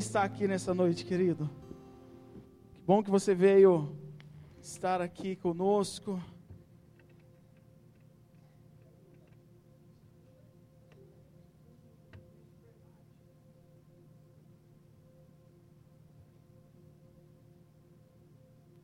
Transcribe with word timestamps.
está 0.00 0.22
aqui 0.22 0.48
nessa 0.48 0.72
noite, 0.72 1.04
querido. 1.04 1.48
Que 2.72 2.80
bom 2.80 3.02
que 3.02 3.10
você 3.10 3.34
veio 3.34 3.94
estar 4.58 5.02
aqui 5.02 5.36
conosco. 5.36 6.18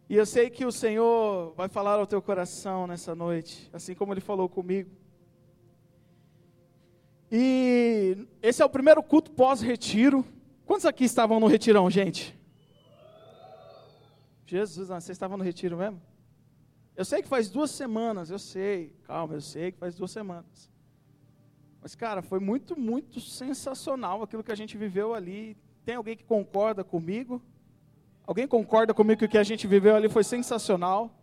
E 0.08 0.14
eu 0.14 0.26
sei 0.26 0.50
que 0.50 0.66
o 0.66 0.70
Senhor 0.70 1.54
vai 1.56 1.68
falar 1.68 1.94
ao 1.94 2.06
teu 2.06 2.20
coração 2.20 2.86
nessa 2.86 3.14
noite, 3.14 3.70
assim 3.72 3.94
como 3.94 4.12
Ele 4.12 4.20
falou 4.20 4.50
comigo. 4.50 4.90
E 7.32 8.28
esse 8.42 8.60
é 8.60 8.64
o 8.66 8.70
primeiro 8.70 9.02
culto 9.02 9.30
pós-retiro. 9.30 10.35
Quantos 10.66 10.84
aqui 10.84 11.04
estavam 11.04 11.38
no 11.38 11.46
retirão, 11.46 11.88
gente? 11.88 12.36
Jesus, 14.44 14.88
vocês 14.88 15.10
estavam 15.10 15.36
no 15.36 15.44
retiro 15.44 15.76
mesmo? 15.76 16.02
Eu 16.96 17.04
sei 17.04 17.22
que 17.22 17.28
faz 17.28 17.48
duas 17.48 17.70
semanas, 17.70 18.30
eu 18.30 18.38
sei, 18.38 18.92
calma, 19.04 19.34
eu 19.34 19.40
sei 19.40 19.70
que 19.70 19.78
faz 19.78 19.94
duas 19.94 20.10
semanas. 20.10 20.70
Mas, 21.80 21.94
cara, 21.94 22.20
foi 22.20 22.40
muito, 22.40 22.78
muito 22.78 23.20
sensacional 23.20 24.22
aquilo 24.22 24.42
que 24.42 24.50
a 24.50 24.56
gente 24.56 24.76
viveu 24.76 25.14
ali. 25.14 25.56
Tem 25.84 25.94
alguém 25.94 26.16
que 26.16 26.24
concorda 26.24 26.82
comigo? 26.82 27.40
Alguém 28.26 28.48
concorda 28.48 28.92
comigo 28.92 29.20
que 29.20 29.24
o 29.24 29.28
que 29.28 29.38
a 29.38 29.44
gente 29.44 29.68
viveu 29.68 29.94
ali 29.94 30.08
foi 30.08 30.24
sensacional? 30.24 31.14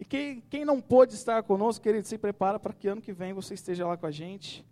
E 0.00 0.04
quem, 0.04 0.40
quem 0.48 0.64
não 0.64 0.80
pôde 0.80 1.14
estar 1.14 1.42
conosco, 1.42 1.82
querido, 1.82 2.08
se 2.08 2.16
prepara 2.16 2.58
para 2.58 2.72
que 2.72 2.88
ano 2.88 3.02
que 3.02 3.12
vem 3.12 3.34
você 3.34 3.52
esteja 3.52 3.86
lá 3.86 3.98
com 3.98 4.06
a 4.06 4.10
gente. 4.10 4.64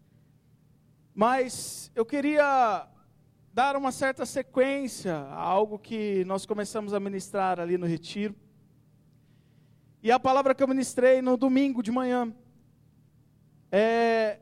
Mas 1.14 1.90
eu 1.94 2.06
queria 2.06 2.88
dar 3.52 3.76
uma 3.76 3.90
certa 3.90 4.24
sequência 4.24 5.14
a 5.14 5.40
algo 5.40 5.78
que 5.78 6.24
nós 6.24 6.46
começamos 6.46 6.94
a 6.94 7.00
ministrar 7.00 7.58
ali 7.58 7.76
no 7.76 7.86
retiro. 7.86 8.34
E 10.02 10.10
a 10.10 10.20
palavra 10.20 10.54
que 10.54 10.62
eu 10.62 10.68
ministrei 10.68 11.20
no 11.20 11.36
domingo 11.36 11.82
de 11.82 11.90
manhã 11.90 12.32
é. 13.70 14.38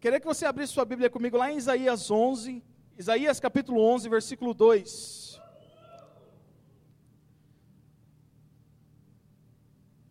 Queria 0.00 0.20
que 0.20 0.26
você 0.26 0.44
abrisse 0.46 0.72
sua 0.72 0.84
Bíblia 0.84 1.10
comigo 1.10 1.36
lá 1.36 1.50
em 1.50 1.56
Isaías 1.56 2.10
11, 2.10 2.62
Isaías 2.98 3.40
capítulo 3.40 3.80
11, 3.82 4.08
versículo 4.08 4.54
2. 4.54 5.40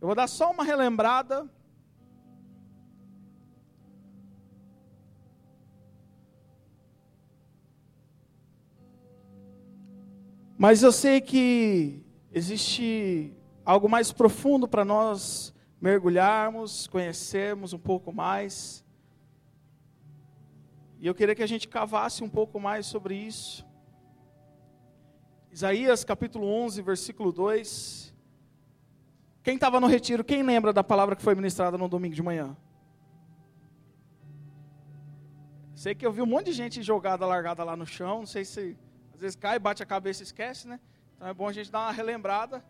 Eu 0.02 0.08
vou 0.08 0.16
dar 0.16 0.28
só 0.28 0.52
uma 0.52 0.64
relembrada. 0.64 1.50
Mas 10.58 10.84
eu 10.84 10.92
sei 10.92 11.20
que 11.20 12.02
existe 12.32 13.34
algo 13.66 13.90
mais 13.90 14.14
profundo 14.14 14.68
para 14.70 14.86
nós 14.86 15.54
mergulharmos, 15.82 16.88
conhecermos 16.88 17.74
um 17.74 17.78
pouco 17.78 18.14
mais. 18.14 18.86
E 20.98 21.08
eu 21.08 21.14
queria 21.14 21.36
que 21.36 21.44
a 21.44 21.48
gente 21.48 21.68
cavasse 21.68 22.24
um 22.24 22.30
pouco 22.30 22.58
mais 22.58 22.86
sobre 22.86 23.16
isso. 23.16 23.66
Isaías 25.52 26.06
capítulo 26.06 26.48
11, 26.48 26.82
versículo 26.82 27.34
2. 27.34 28.14
Quem 29.44 29.56
estava 29.56 29.82
no 29.82 29.88
retiro, 29.88 30.24
quem 30.24 30.42
lembra 30.42 30.72
da 30.72 30.84
palavra 30.84 31.18
que 31.18 31.22
foi 31.22 31.36
ministrada 31.36 31.78
no 31.78 31.90
domingo 31.90 32.16
de 32.16 32.24
manhã? 32.24 32.56
Sei 35.76 35.94
que 35.94 36.06
eu 36.06 36.14
vi 36.14 36.22
um 36.22 36.26
monte 36.26 36.46
de 36.46 36.54
gente 36.54 36.82
jogada, 36.82 37.26
largada 37.26 37.62
lá 37.62 37.76
no 37.76 37.86
chão. 37.86 38.20
Não 38.20 38.26
sei 38.26 38.46
se 38.46 38.78
às 39.16 39.22
vezes 39.22 39.36
cai, 39.36 39.58
bate 39.58 39.82
a 39.82 39.86
cabeça 39.86 40.22
e 40.22 40.26
esquece, 40.26 40.68
né? 40.68 40.80
Então 41.16 41.28
é 41.28 41.34
bom 41.34 41.48
a 41.48 41.54
gente 41.54 41.72
dar 41.72 41.80
uma 41.80 41.92
relembrada. 41.92 42.64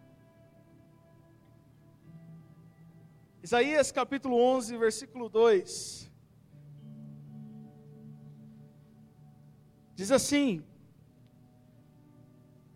Isaías 3.43 3.91
capítulo 3.91 4.37
11, 4.37 4.77
versículo 4.77 5.27
2. 5.27 6.11
Diz 9.95 10.11
assim: 10.11 10.63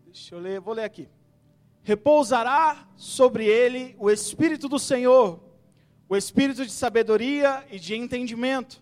Deixa 0.05 0.35
eu 0.35 0.39
ler, 0.39 0.59
vou 0.59 0.73
ler 0.73 0.83
aqui 0.83 1.07
repousará 1.89 2.87
sobre 2.95 3.45
ele 3.45 3.95
o 3.97 4.11
Espírito 4.11 4.69
do 4.69 4.77
Senhor, 4.77 5.41
o 6.07 6.15
Espírito 6.15 6.63
de 6.63 6.71
sabedoria 6.71 7.65
e 7.71 7.79
de 7.79 7.95
entendimento, 7.95 8.79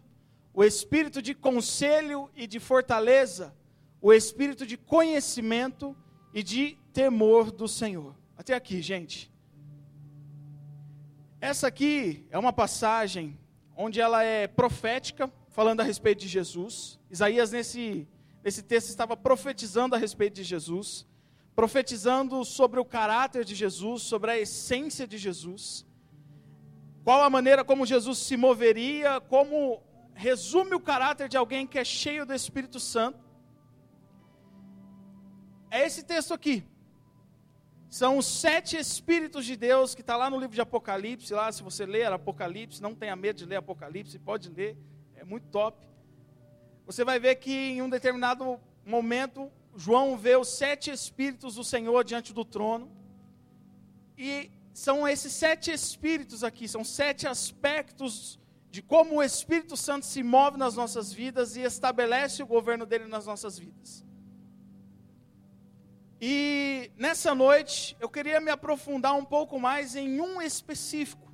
o 0.53 0.61
Espírito 0.61 1.21
de 1.21 1.33
conselho 1.33 2.29
e 2.35 2.45
de 2.45 2.59
fortaleza, 2.59 3.55
o 4.01 4.13
Espírito 4.13 4.65
de 4.65 4.77
conhecimento 4.77 5.95
e 6.33 6.43
de 6.43 6.77
temor 6.93 7.51
do 7.51 7.67
Senhor. 7.67 8.15
Até 8.37 8.53
aqui, 8.53 8.81
gente. 8.81 9.31
Essa 11.39 11.67
aqui 11.67 12.25
é 12.29 12.37
uma 12.37 12.53
passagem 12.53 13.37
onde 13.75 14.01
ela 14.01 14.23
é 14.23 14.47
profética, 14.47 15.31
falando 15.49 15.81
a 15.81 15.83
respeito 15.83 16.21
de 16.21 16.27
Jesus. 16.27 16.99
Isaías, 17.09 17.51
nesse, 17.51 18.07
nesse 18.43 18.63
texto, 18.63 18.89
estava 18.89 19.15
profetizando 19.15 19.95
a 19.95 19.97
respeito 19.97 20.35
de 20.35 20.43
Jesus 20.43 21.05
profetizando 21.57 22.45
sobre 22.45 22.79
o 22.79 22.85
caráter 22.85 23.43
de 23.43 23.55
Jesus, 23.55 24.03
sobre 24.03 24.29
a 24.29 24.37
essência 24.37 25.07
de 25.07 25.17
Jesus, 25.17 25.87
qual 27.03 27.23
a 27.23 27.31
maneira 27.31 27.63
como 27.63 27.83
Jesus 27.83 28.19
se 28.19 28.37
moveria, 28.37 29.19
como 29.21 29.81
resume 30.13 30.75
o 30.75 30.79
caráter 30.79 31.27
de 31.27 31.35
alguém 31.35 31.65
que 31.65 31.79
é 31.79 31.83
cheio 31.83 32.27
do 32.27 32.33
Espírito 32.35 32.79
Santo. 32.79 33.26
É 35.69 35.85
esse 35.85 36.03
texto 36.03 36.33
aqui. 36.33 36.63
São 37.89 38.17
os 38.17 38.25
sete 38.25 38.77
Espíritos 38.77 39.45
de 39.45 39.55
Deus 39.55 39.95
que 39.95 40.01
está 40.01 40.17
lá 40.17 40.29
no 40.29 40.39
livro 40.39 40.55
de 40.55 40.61
Apocalipse. 40.61 41.33
Lá, 41.33 41.51
se 41.51 41.63
você 41.63 41.85
ler 41.85 42.11
Apocalipse, 42.11 42.81
não 42.81 42.93
tenha 42.93 43.15
medo 43.15 43.37
de 43.37 43.45
ler 43.45 43.57
Apocalipse, 43.57 44.19
pode 44.19 44.49
ler, 44.49 44.77
é 45.15 45.23
muito 45.23 45.47
top. 45.47 45.87
Você 46.85 47.03
vai 47.03 47.19
ver 47.19 47.35
que 47.35 47.51
em 47.51 47.81
um 47.81 47.89
determinado 47.89 48.59
momento 48.85 49.51
João 49.75 50.17
vê 50.17 50.35
os 50.35 50.49
sete 50.49 50.89
Espíritos 50.89 51.55
do 51.55 51.63
Senhor 51.63 52.03
diante 52.03 52.33
do 52.33 52.43
trono. 52.43 52.91
E 54.17 54.51
são 54.73 55.07
esses 55.07 55.33
sete 55.33 55.71
Espíritos 55.71 56.43
aqui, 56.43 56.67
são 56.67 56.83
sete 56.83 57.27
aspectos 57.27 58.39
de 58.69 58.81
como 58.81 59.15
o 59.15 59.23
Espírito 59.23 59.77
Santo 59.77 60.05
se 60.05 60.21
move 60.21 60.57
nas 60.57 60.75
nossas 60.75 61.11
vidas 61.13 61.55
e 61.55 61.61
estabelece 61.61 62.43
o 62.43 62.47
governo 62.47 62.85
dele 62.85 63.05
nas 63.05 63.25
nossas 63.25 63.57
vidas. 63.57 64.06
E 66.19 66.91
nessa 66.97 67.35
noite 67.35 67.95
eu 67.99 68.09
queria 68.09 68.39
me 68.39 68.49
aprofundar 68.49 69.13
um 69.15 69.25
pouco 69.25 69.59
mais 69.59 69.95
em 69.95 70.19
um 70.19 70.41
específico. 70.41 71.31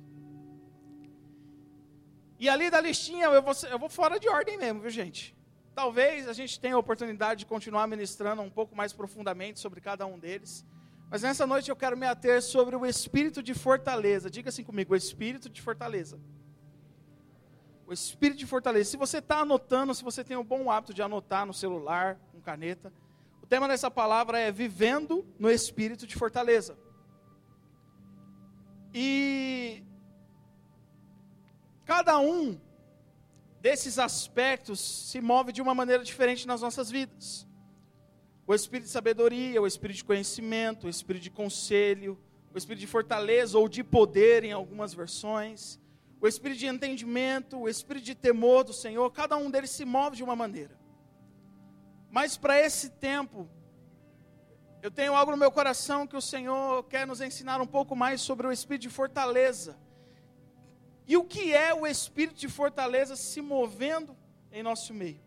E 2.38 2.48
ali 2.48 2.70
da 2.70 2.80
listinha 2.80 3.26
eu 3.26 3.42
vou, 3.42 3.54
eu 3.70 3.78
vou 3.78 3.88
fora 3.88 4.20
de 4.20 4.28
ordem 4.28 4.58
mesmo, 4.58 4.80
viu 4.80 4.90
gente? 4.90 5.34
Talvez 5.74 6.28
a 6.28 6.32
gente 6.32 6.60
tenha 6.60 6.74
a 6.74 6.78
oportunidade 6.78 7.40
de 7.40 7.46
continuar 7.46 7.86
ministrando 7.86 8.42
um 8.42 8.50
pouco 8.50 8.76
mais 8.76 8.92
profundamente 8.92 9.58
sobre 9.58 9.80
cada 9.80 10.06
um 10.06 10.18
deles. 10.18 10.64
Mas 11.10 11.22
nessa 11.22 11.46
noite 11.46 11.70
eu 11.70 11.76
quero 11.76 11.96
me 11.96 12.06
ater 12.06 12.42
sobre 12.42 12.76
o 12.76 12.84
espírito 12.84 13.42
de 13.42 13.54
fortaleza. 13.54 14.30
Diga 14.30 14.50
assim 14.50 14.62
comigo: 14.62 14.92
o 14.92 14.96
espírito 14.96 15.48
de 15.48 15.62
fortaleza. 15.62 16.20
O 17.86 17.92
espírito 17.92 18.38
de 18.38 18.46
fortaleza. 18.46 18.90
Se 18.90 18.96
você 18.96 19.18
está 19.18 19.40
anotando, 19.40 19.94
se 19.94 20.04
você 20.04 20.22
tem 20.22 20.36
o 20.36 20.44
bom 20.44 20.70
hábito 20.70 20.94
de 20.94 21.02
anotar 21.02 21.44
no 21.44 21.52
celular, 21.52 22.18
com 22.32 22.40
caneta, 22.40 22.92
o 23.44 23.46
tema 23.46 23.68
dessa 23.68 23.90
palavra 23.90 24.38
é 24.38 24.50
vivendo 24.50 25.22
no 25.38 25.50
espírito 25.50 26.06
de 26.06 26.14
fortaleza. 26.14 26.78
E 28.94 29.84
cada 31.84 32.18
um 32.18 32.58
desses 33.60 33.98
aspectos 33.98 34.80
se 34.80 35.20
move 35.20 35.52
de 35.52 35.60
uma 35.60 35.74
maneira 35.74 36.02
diferente 36.02 36.46
nas 36.46 36.62
nossas 36.62 36.90
vidas. 36.90 37.46
O 38.46 38.54
espírito 38.54 38.86
de 38.86 38.92
sabedoria, 38.92 39.60
o 39.60 39.66
espírito 39.66 39.98
de 39.98 40.04
conhecimento, 40.04 40.86
o 40.86 40.88
espírito 40.88 41.24
de 41.24 41.30
conselho, 41.30 42.18
o 42.50 42.56
espírito 42.56 42.80
de 42.80 42.86
fortaleza 42.86 43.58
ou 43.58 43.68
de 43.68 43.84
poder 43.84 44.42
em 44.42 44.52
algumas 44.52 44.94
versões, 44.94 45.78
o 46.18 46.26
espírito 46.26 46.60
de 46.60 46.66
entendimento, 46.66 47.58
o 47.58 47.68
espírito 47.68 48.04
de 48.06 48.14
temor 48.14 48.64
do 48.64 48.72
Senhor, 48.72 49.10
cada 49.10 49.36
um 49.36 49.50
deles 49.50 49.68
se 49.68 49.84
move 49.84 50.16
de 50.16 50.24
uma 50.24 50.34
maneira. 50.34 50.82
Mas 52.16 52.36
para 52.36 52.60
esse 52.60 52.90
tempo, 52.90 53.50
eu 54.80 54.88
tenho 54.88 55.16
algo 55.16 55.32
no 55.32 55.36
meu 55.36 55.50
coração 55.50 56.06
que 56.06 56.16
o 56.16 56.20
Senhor 56.20 56.84
quer 56.84 57.04
nos 57.08 57.20
ensinar 57.20 57.60
um 57.60 57.66
pouco 57.66 57.96
mais 57.96 58.20
sobre 58.20 58.46
o 58.46 58.52
espírito 58.52 58.82
de 58.82 58.88
fortaleza 58.88 59.76
e 61.08 61.16
o 61.16 61.24
que 61.24 61.52
é 61.52 61.74
o 61.74 61.84
espírito 61.84 62.38
de 62.38 62.48
fortaleza 62.48 63.16
se 63.16 63.40
movendo 63.42 64.16
em 64.52 64.62
nosso 64.62 64.94
meio? 64.94 65.20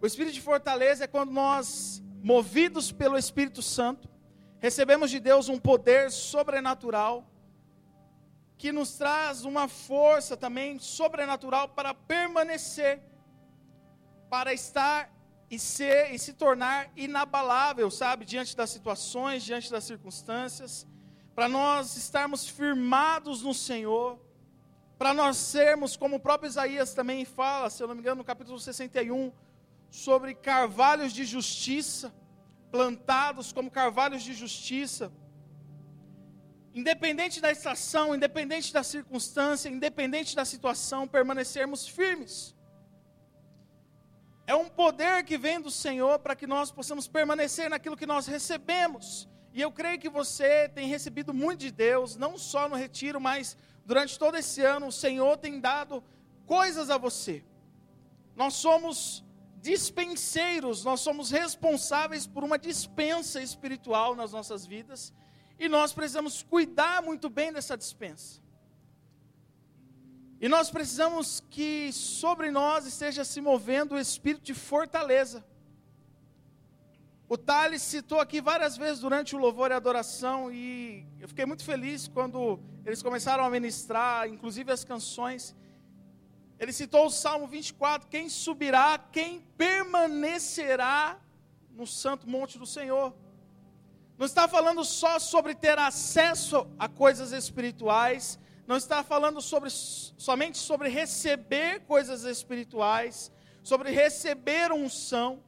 O 0.00 0.06
espírito 0.06 0.32
de 0.32 0.40
fortaleza 0.40 1.04
é 1.04 1.06
quando 1.06 1.32
nós, 1.32 2.02
movidos 2.22 2.90
pelo 2.90 3.18
Espírito 3.18 3.60
Santo, 3.60 4.08
recebemos 4.60 5.10
de 5.10 5.20
Deus 5.20 5.50
um 5.50 5.58
poder 5.58 6.10
sobrenatural 6.10 7.30
que 8.56 8.72
nos 8.72 8.96
traz 8.96 9.44
uma 9.44 9.68
força 9.68 10.34
também 10.34 10.78
sobrenatural 10.78 11.68
para 11.68 11.92
permanecer, 11.92 13.02
para 14.30 14.54
estar 14.54 15.17
e, 15.50 15.58
ser, 15.58 16.14
e 16.14 16.18
se 16.18 16.34
tornar 16.34 16.90
inabalável, 16.96 17.90
sabe, 17.90 18.24
diante 18.24 18.56
das 18.56 18.70
situações, 18.70 19.42
diante 19.42 19.70
das 19.70 19.84
circunstâncias, 19.84 20.86
para 21.34 21.48
nós 21.48 21.96
estarmos 21.96 22.48
firmados 22.48 23.42
no 23.42 23.54
Senhor, 23.54 24.20
para 24.98 25.14
nós 25.14 25.36
sermos, 25.36 25.96
como 25.96 26.16
o 26.16 26.20
próprio 26.20 26.48
Isaías 26.48 26.92
também 26.92 27.24
fala, 27.24 27.70
se 27.70 27.82
eu 27.82 27.86
não 27.86 27.94
me 27.94 28.00
engano, 28.00 28.18
no 28.18 28.24
capítulo 28.24 28.58
61, 28.58 29.32
sobre 29.90 30.34
carvalhos 30.34 31.12
de 31.12 31.24
justiça, 31.24 32.12
plantados 32.70 33.52
como 33.52 33.70
carvalhos 33.70 34.22
de 34.22 34.34
justiça, 34.34 35.12
independente 36.74 37.40
da 37.40 37.50
estação, 37.50 38.14
independente 38.14 38.72
da 38.72 38.82
circunstância, 38.82 39.68
independente 39.68 40.36
da 40.36 40.44
situação, 40.44 41.08
permanecermos 41.08 41.88
firmes. 41.88 42.54
É 44.48 44.54
um 44.54 44.66
poder 44.66 45.24
que 45.24 45.36
vem 45.36 45.60
do 45.60 45.70
Senhor 45.70 46.18
para 46.20 46.34
que 46.34 46.46
nós 46.46 46.70
possamos 46.70 47.06
permanecer 47.06 47.68
naquilo 47.68 47.98
que 47.98 48.06
nós 48.06 48.26
recebemos. 48.26 49.28
E 49.52 49.60
eu 49.60 49.70
creio 49.70 49.98
que 49.98 50.08
você 50.08 50.70
tem 50.70 50.88
recebido 50.88 51.34
muito 51.34 51.60
de 51.60 51.70
Deus, 51.70 52.16
não 52.16 52.38
só 52.38 52.66
no 52.66 52.74
retiro, 52.74 53.20
mas 53.20 53.58
durante 53.84 54.18
todo 54.18 54.38
esse 54.38 54.62
ano, 54.62 54.86
o 54.86 54.92
Senhor 55.04 55.36
tem 55.36 55.60
dado 55.60 56.02
coisas 56.46 56.88
a 56.88 56.96
você. 56.96 57.44
Nós 58.34 58.54
somos 58.54 59.22
dispenseiros, 59.60 60.82
nós 60.82 61.00
somos 61.00 61.30
responsáveis 61.30 62.26
por 62.26 62.42
uma 62.42 62.58
dispensa 62.58 63.42
espiritual 63.42 64.14
nas 64.16 64.32
nossas 64.32 64.64
vidas, 64.64 65.12
e 65.58 65.68
nós 65.68 65.92
precisamos 65.92 66.42
cuidar 66.42 67.02
muito 67.02 67.28
bem 67.28 67.52
dessa 67.52 67.76
dispensa. 67.76 68.40
E 70.40 70.48
nós 70.48 70.70
precisamos 70.70 71.42
que 71.50 71.92
sobre 71.92 72.50
nós 72.50 72.86
esteja 72.86 73.24
se 73.24 73.40
movendo 73.40 73.94
o 73.94 73.98
espírito 73.98 74.44
de 74.44 74.54
fortaleza. 74.54 75.44
O 77.28 77.36
Thales 77.36 77.82
citou 77.82 78.20
aqui 78.20 78.40
várias 78.40 78.76
vezes 78.76 79.00
durante 79.00 79.34
o 79.34 79.38
louvor 79.38 79.70
e 79.70 79.74
adoração, 79.74 80.50
e 80.50 81.04
eu 81.18 81.28
fiquei 81.28 81.44
muito 81.44 81.64
feliz 81.64 82.06
quando 82.06 82.60
eles 82.86 83.02
começaram 83.02 83.44
a 83.44 83.50
ministrar, 83.50 84.28
inclusive 84.28 84.70
as 84.70 84.84
canções. 84.84 85.56
Ele 86.58 86.72
citou 86.72 87.06
o 87.06 87.10
Salmo 87.10 87.46
24: 87.46 88.08
Quem 88.08 88.28
subirá, 88.28 88.96
quem 88.96 89.40
permanecerá 89.56 91.20
no 91.70 91.86
santo 91.86 92.28
monte 92.28 92.58
do 92.58 92.66
Senhor. 92.66 93.12
Não 94.16 94.26
está 94.26 94.48
falando 94.48 94.84
só 94.84 95.18
sobre 95.18 95.54
ter 95.54 95.78
acesso 95.78 96.66
a 96.78 96.88
coisas 96.88 97.30
espirituais, 97.30 98.38
não 98.68 98.76
está 98.76 99.02
falando 99.02 99.40
sobre, 99.40 99.70
somente 99.70 100.58
sobre 100.58 100.90
receber 100.90 101.80
coisas 101.86 102.24
espirituais, 102.24 103.32
sobre 103.62 103.90
receber 103.90 104.70
unção. 104.70 105.42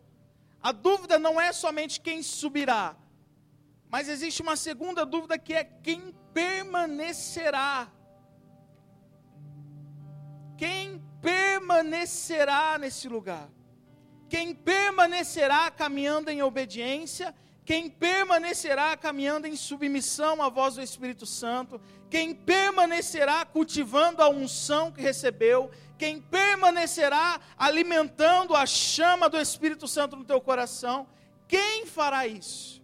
A 0.63 0.73
dúvida 0.73 1.19
não 1.19 1.39
é 1.39 1.53
somente 1.53 2.01
quem 2.01 2.23
subirá, 2.23 2.97
mas 3.91 4.09
existe 4.09 4.41
uma 4.41 4.57
segunda 4.57 5.05
dúvida 5.05 5.39
que 5.39 5.53
é 5.53 5.65
quem 5.65 6.15
permanecerá. 6.33 7.93
Quem 10.57 11.05
permanecerá 11.21 12.79
nesse 12.79 13.07
lugar? 13.07 13.51
Quem 14.31 14.55
permanecerá 14.55 15.71
caminhando 15.71 16.31
em 16.31 16.43
obediência 16.43 17.35
quem 17.71 17.89
permanecerá 17.89 18.97
caminhando 18.97 19.47
em 19.47 19.55
submissão 19.55 20.43
à 20.43 20.49
voz 20.49 20.75
do 20.75 20.83
Espírito 20.83 21.25
Santo, 21.25 21.81
quem 22.11 22.35
permanecerá 22.35 23.45
cultivando 23.45 24.21
a 24.21 24.29
unção 24.29 24.91
que 24.91 25.01
recebeu, 25.01 25.71
quem 25.97 26.21
permanecerá 26.21 27.41
alimentando 27.57 28.57
a 28.57 28.67
chama 28.67 29.29
do 29.29 29.39
Espírito 29.39 29.87
Santo 29.87 30.17
no 30.17 30.25
teu 30.25 30.41
coração, 30.41 31.07
quem 31.47 31.87
fará 31.87 32.27
isso? 32.27 32.83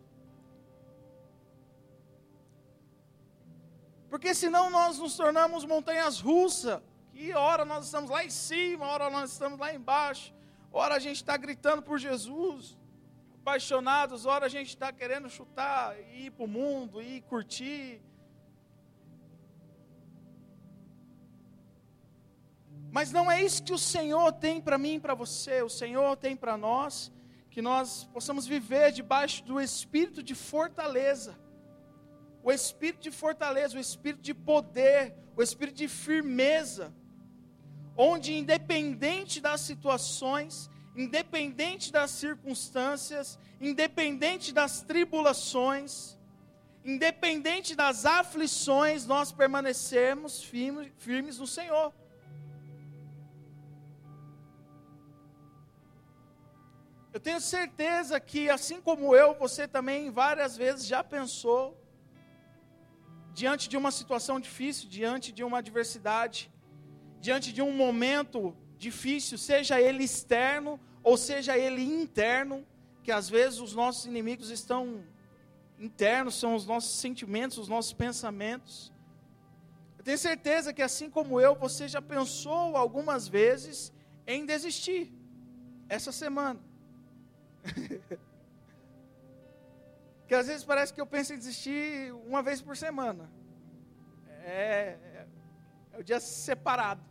Porque 4.09 4.33
senão 4.37 4.71
nós 4.71 5.01
nos 5.01 5.17
tornamos 5.17 5.65
montanhas 5.65 6.21
russas, 6.21 6.81
que 7.13 7.35
hora 7.35 7.65
nós 7.65 7.87
estamos 7.87 8.09
lá 8.09 8.25
em 8.25 8.31
cima, 8.31 8.87
hora 8.87 9.11
nós 9.11 9.33
estamos 9.33 9.59
lá 9.59 9.75
embaixo, 9.75 10.33
hora 10.71 10.95
a 10.95 11.01
gente 11.01 11.17
está 11.17 11.37
gritando 11.37 11.83
por 11.83 11.99
Jesus 11.99 12.79
apaixonados, 13.47 14.27
ora 14.27 14.47
a 14.47 14.49
gente 14.49 14.71
está 14.71 14.93
querendo 14.93 15.31
chutar, 15.31 15.97
ir 16.13 16.33
para 16.33 16.45
o 16.45 16.49
mundo, 16.49 17.01
ir 17.01 17.21
curtir. 17.23 18.03
Mas 22.91 23.13
não 23.13 23.31
é 23.31 23.41
isso 23.41 23.63
que 23.63 23.73
o 23.73 23.79
Senhor 23.79 24.33
tem 24.33 24.61
para 24.61 24.77
mim 24.77 24.95
e 24.97 25.01
para 25.01 25.15
você, 25.15 25.63
o 25.63 25.69
Senhor 25.69 26.17
tem 26.17 26.35
para 26.35 26.57
nós, 26.57 27.13
que 27.49 27.63
nós 27.63 28.03
possamos 28.13 28.49
viver 28.49 28.91
debaixo 28.91 29.45
do 29.45 29.61
espírito 29.61 30.25
de 30.25 30.35
fortaleza. 30.35 31.39
O 32.43 32.51
espírito 32.51 33.03
de 33.03 33.13
fortaleza, 33.13 33.77
o 33.77 33.81
espírito 33.81 34.23
de 34.23 34.35
poder, 34.35 35.15
o 35.37 35.43
espírito 35.43 35.77
de 35.77 35.87
firmeza, 35.87 36.93
onde 37.97 38.37
independente 38.37 39.41
das 39.41 39.61
situações, 39.61 40.69
independente 40.97 41.93
das 41.93 42.11
circunstâncias, 42.11 43.39
independente 43.61 44.53
das 44.53 44.81
tribulações, 44.81 46.17
independente 46.85 47.75
das 47.75 48.07
aflições, 48.07 49.07
nós 49.07 49.31
permanecemos 49.31 50.43
firmes, 50.43 50.91
firmes 50.97 51.39
no 51.39 51.47
Senhor. 51.47 51.93
Eu 57.13 57.21
tenho 57.21 57.41
certeza 57.41 58.21
que, 58.21 58.49
assim 58.51 58.81
como 58.81 59.15
eu, 59.15 59.35
você 59.35 59.67
também 59.67 60.11
várias 60.11 60.57
vezes 60.57 60.87
já 60.87 61.03
pensou, 61.03 61.83
diante 63.33 63.69
de 63.69 63.77
uma 63.77 63.91
situação 63.91 64.39
difícil, 64.39 64.89
diante 64.89 65.33
de 65.33 65.43
uma 65.43 65.59
adversidade, 65.59 66.51
diante 67.21 67.53
de 67.53 67.63
um 67.63 67.73
momento 67.73 68.57
difícil, 68.77 69.39
seja 69.39 69.81
ele 69.81 70.05
externo 70.05 70.79
ou 71.03 71.17
seja 71.17 71.57
ele 71.57 71.83
interno, 71.83 72.67
que 73.03 73.13
às 73.13 73.29
vezes 73.29 73.61
os 73.61 73.73
nossos 73.73 74.07
inimigos 74.07 74.51
estão 74.51 75.05
internos, 75.79 76.35
são 76.35 76.55
os 76.55 76.67
nossos 76.67 76.99
sentimentos, 76.99 77.59
os 77.59 77.69
nossos 77.69 77.93
pensamentos. 77.93 78.93
Eu 79.99 80.05
tenho 80.05 80.19
certeza 80.19 80.73
que 80.73 80.83
assim 80.83 81.09
como 81.09 81.41
eu, 81.41 81.55
você 81.55 81.87
já 81.87 82.03
pensou 82.03 82.77
algumas 82.77 83.29
vezes 83.29 83.93
em 84.27 84.45
desistir 84.45 85.13
essa 85.89 86.11
semana. 86.11 86.61
que 90.27 90.35
às 90.35 90.49
vezes 90.49 90.65
parece 90.65 90.93
que 90.93 91.01
eu 91.01 91.07
penso 91.07 91.33
em 91.33 91.39
desistir 91.39 92.13
uma 92.27 92.43
vez 92.43 92.61
por 92.61 92.77
semana. 92.77 93.31
É, 94.45 94.97
é, 95.15 95.27
é 95.93 95.99
o 95.99 96.03
dia 96.03 96.19
separado. 96.19 97.03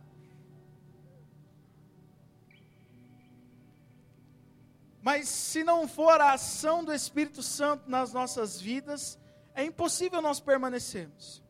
Mas 5.06 5.28
se 5.28 5.62
não 5.62 5.86
for 5.86 6.20
a 6.20 6.32
ação 6.32 6.82
do 6.82 6.92
Espírito 6.92 7.40
Santo 7.40 7.88
nas 7.88 8.12
nossas 8.12 8.60
vidas, 8.60 9.16
é 9.54 9.62
impossível 9.62 10.20
nós 10.20 10.40
permanecermos. 10.40 11.40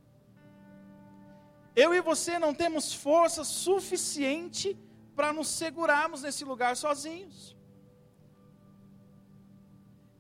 Eu 1.75 1.95
e 1.95 2.03
você 2.03 2.39
não 2.39 2.53
temos 2.53 2.93
força 2.93 3.45
suficiente 3.45 4.77
para 5.15 5.33
nos 5.33 5.49
segurarmos 5.49 6.21
nesse 6.21 6.45
lugar 6.45 6.77
sozinhos. 6.77 7.57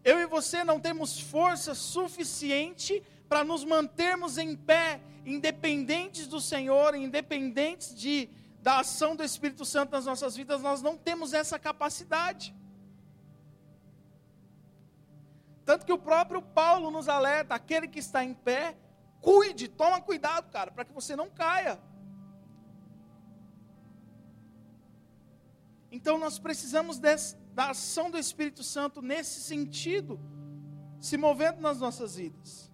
Eu 0.02 0.18
e 0.18 0.24
você 0.24 0.64
não 0.64 0.80
temos 0.80 1.20
força 1.20 1.74
suficiente 1.74 3.02
para 3.28 3.44
nos 3.44 3.64
mantermos 3.64 4.38
em 4.38 4.56
pé, 4.56 4.98
independentes 5.26 6.26
do 6.26 6.40
Senhor, 6.40 6.94
independentes 6.94 7.94
de, 7.94 8.30
da 8.62 8.78
ação 8.78 9.14
do 9.14 9.22
Espírito 9.22 9.66
Santo 9.66 9.90
nas 9.90 10.06
nossas 10.06 10.34
vidas, 10.34 10.62
nós 10.62 10.80
não 10.80 10.96
temos 10.96 11.34
essa 11.34 11.58
capacidade. 11.58 12.54
Tanto 15.66 15.84
que 15.84 15.92
o 15.92 15.98
próprio 15.98 16.40
Paulo 16.40 16.92
nos 16.92 17.08
alerta: 17.08 17.56
aquele 17.56 17.88
que 17.88 17.98
está 17.98 18.24
em 18.24 18.32
pé, 18.32 18.78
cuide, 19.20 19.66
toma 19.66 20.00
cuidado, 20.00 20.48
cara, 20.50 20.70
para 20.70 20.84
que 20.84 20.92
você 20.92 21.16
não 21.16 21.28
caia. 21.28 21.78
Então 25.90 26.18
nós 26.18 26.38
precisamos 26.38 26.98
desse, 27.00 27.36
da 27.52 27.70
ação 27.70 28.10
do 28.12 28.18
Espírito 28.18 28.62
Santo 28.62 29.02
nesse 29.02 29.40
sentido, 29.40 30.20
se 31.00 31.16
movendo 31.16 31.60
nas 31.60 31.80
nossas 31.80 32.14
vidas. 32.14 32.70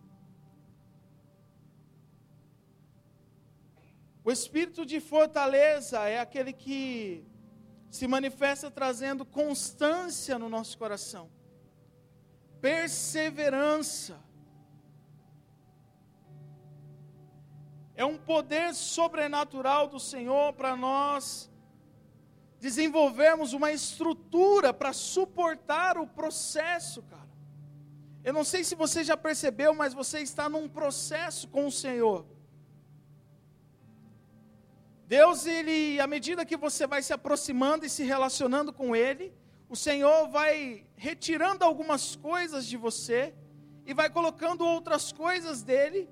O 4.24 4.30
espírito 4.30 4.84
de 4.84 5.00
fortaleza 5.00 5.98
é 6.08 6.20
aquele 6.20 6.52
que 6.52 7.26
se 7.90 8.06
manifesta 8.06 8.70
trazendo 8.70 9.24
constância 9.24 10.38
no 10.38 10.48
nosso 10.48 10.76
coração 10.78 11.28
perseverança. 12.62 14.18
É 17.94 18.04
um 18.04 18.16
poder 18.16 18.74
sobrenatural 18.74 19.88
do 19.88 20.00
Senhor 20.00 20.52
para 20.54 20.74
nós 20.74 21.50
desenvolvermos 22.58 23.52
uma 23.52 23.72
estrutura 23.72 24.72
para 24.72 24.92
suportar 24.92 25.98
o 25.98 26.06
processo, 26.06 27.02
cara. 27.02 27.28
Eu 28.24 28.32
não 28.32 28.44
sei 28.44 28.62
se 28.62 28.76
você 28.76 29.02
já 29.02 29.16
percebeu, 29.16 29.74
mas 29.74 29.92
você 29.92 30.20
está 30.20 30.48
num 30.48 30.68
processo 30.68 31.48
com 31.48 31.66
o 31.66 31.72
Senhor. 31.72 32.24
Deus, 35.08 35.44
ele, 35.44 36.00
à 36.00 36.06
medida 36.06 36.46
que 36.46 36.56
você 36.56 36.86
vai 36.86 37.02
se 37.02 37.12
aproximando 37.12 37.84
e 37.84 37.90
se 37.90 38.04
relacionando 38.04 38.72
com 38.72 38.94
Ele, 38.96 39.34
o 39.72 39.76
Senhor 39.88 40.28
vai 40.28 40.84
retirando 41.08 41.64
algumas 41.64 42.04
coisas 42.30 42.66
de 42.70 42.76
você 42.86 43.20
e 43.86 43.94
vai 44.00 44.08
colocando 44.16 44.66
outras 44.72 45.04
coisas 45.12 45.62
dele, 45.62 46.02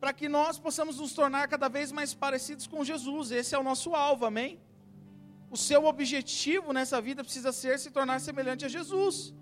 para 0.00 0.14
que 0.14 0.28
nós 0.36 0.58
possamos 0.66 0.96
nos 1.02 1.12
tornar 1.12 1.44
cada 1.54 1.68
vez 1.76 1.92
mais 1.98 2.14
parecidos 2.14 2.66
com 2.66 2.88
Jesus. 2.90 3.30
Esse 3.40 3.54
é 3.54 3.58
o 3.58 3.68
nosso 3.70 3.94
alvo, 3.94 4.24
amém? 4.24 4.52
O 5.50 5.58
seu 5.58 5.84
objetivo 5.84 6.72
nessa 6.72 7.02
vida 7.02 7.22
precisa 7.22 7.52
ser 7.52 7.78
se 7.78 7.90
tornar 7.90 8.18
semelhante 8.28 8.64
a 8.64 8.72
Jesus. 8.76 9.34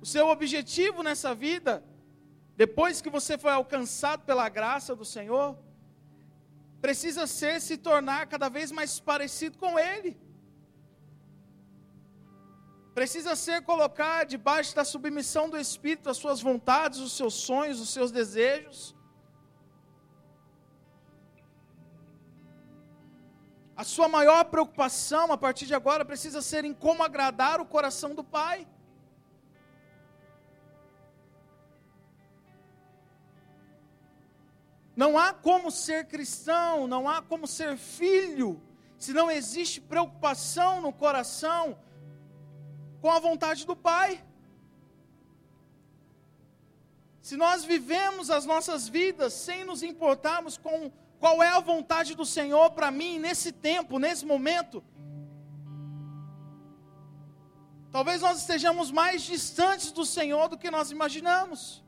O 0.00 0.06
seu 0.14 0.28
objetivo 0.28 1.02
nessa 1.02 1.34
vida, 1.34 1.82
depois 2.56 3.02
que 3.02 3.10
você 3.18 3.36
foi 3.36 3.50
alcançado 3.50 4.22
pela 4.24 4.48
graça 4.48 4.94
do 4.94 5.04
Senhor, 5.16 5.58
precisa 6.80 7.26
ser 7.26 7.60
se 7.60 7.76
tornar 7.76 8.22
cada 8.28 8.48
vez 8.48 8.70
mais 8.70 9.00
parecido 9.00 9.58
com 9.58 9.76
Ele. 9.76 10.29
Precisa 12.94 13.36
ser 13.36 13.62
colocar 13.62 14.24
debaixo 14.24 14.74
da 14.74 14.84
submissão 14.84 15.48
do 15.48 15.56
Espírito 15.56 16.10
as 16.10 16.16
suas 16.16 16.40
vontades, 16.40 16.98
os 16.98 17.12
seus 17.12 17.34
sonhos, 17.34 17.80
os 17.80 17.90
seus 17.90 18.10
desejos. 18.10 18.96
A 23.76 23.84
sua 23.84 24.08
maior 24.08 24.44
preocupação 24.44 25.32
a 25.32 25.38
partir 25.38 25.66
de 25.66 25.74
agora 25.74 26.04
precisa 26.04 26.42
ser 26.42 26.64
em 26.64 26.74
como 26.74 27.02
agradar 27.02 27.60
o 27.60 27.64
coração 27.64 28.14
do 28.14 28.24
Pai. 28.24 28.66
Não 34.96 35.16
há 35.16 35.32
como 35.32 35.70
ser 35.70 36.08
cristão, 36.08 36.86
não 36.86 37.08
há 37.08 37.22
como 37.22 37.46
ser 37.46 37.78
filho, 37.78 38.60
se 38.98 39.14
não 39.14 39.30
existe 39.30 39.80
preocupação 39.80 40.82
no 40.82 40.92
coração 40.92 41.78
com 43.00 43.10
a 43.10 43.18
vontade 43.18 43.66
do 43.66 43.74
Pai. 43.74 44.22
Se 47.22 47.36
nós 47.36 47.64
vivemos 47.64 48.30
as 48.30 48.44
nossas 48.44 48.88
vidas 48.88 49.32
sem 49.32 49.64
nos 49.64 49.82
importarmos 49.82 50.56
com 50.56 50.90
qual 51.18 51.42
é 51.42 51.48
a 51.48 51.60
vontade 51.60 52.14
do 52.14 52.24
Senhor 52.24 52.70
para 52.70 52.90
mim 52.90 53.18
nesse 53.18 53.52
tempo, 53.52 53.98
nesse 53.98 54.24
momento, 54.24 54.82
talvez 57.92 58.22
nós 58.22 58.38
estejamos 58.38 58.90
mais 58.90 59.22
distantes 59.22 59.92
do 59.92 60.04
Senhor 60.04 60.48
do 60.48 60.58
que 60.58 60.70
nós 60.70 60.90
imaginamos. 60.90 61.84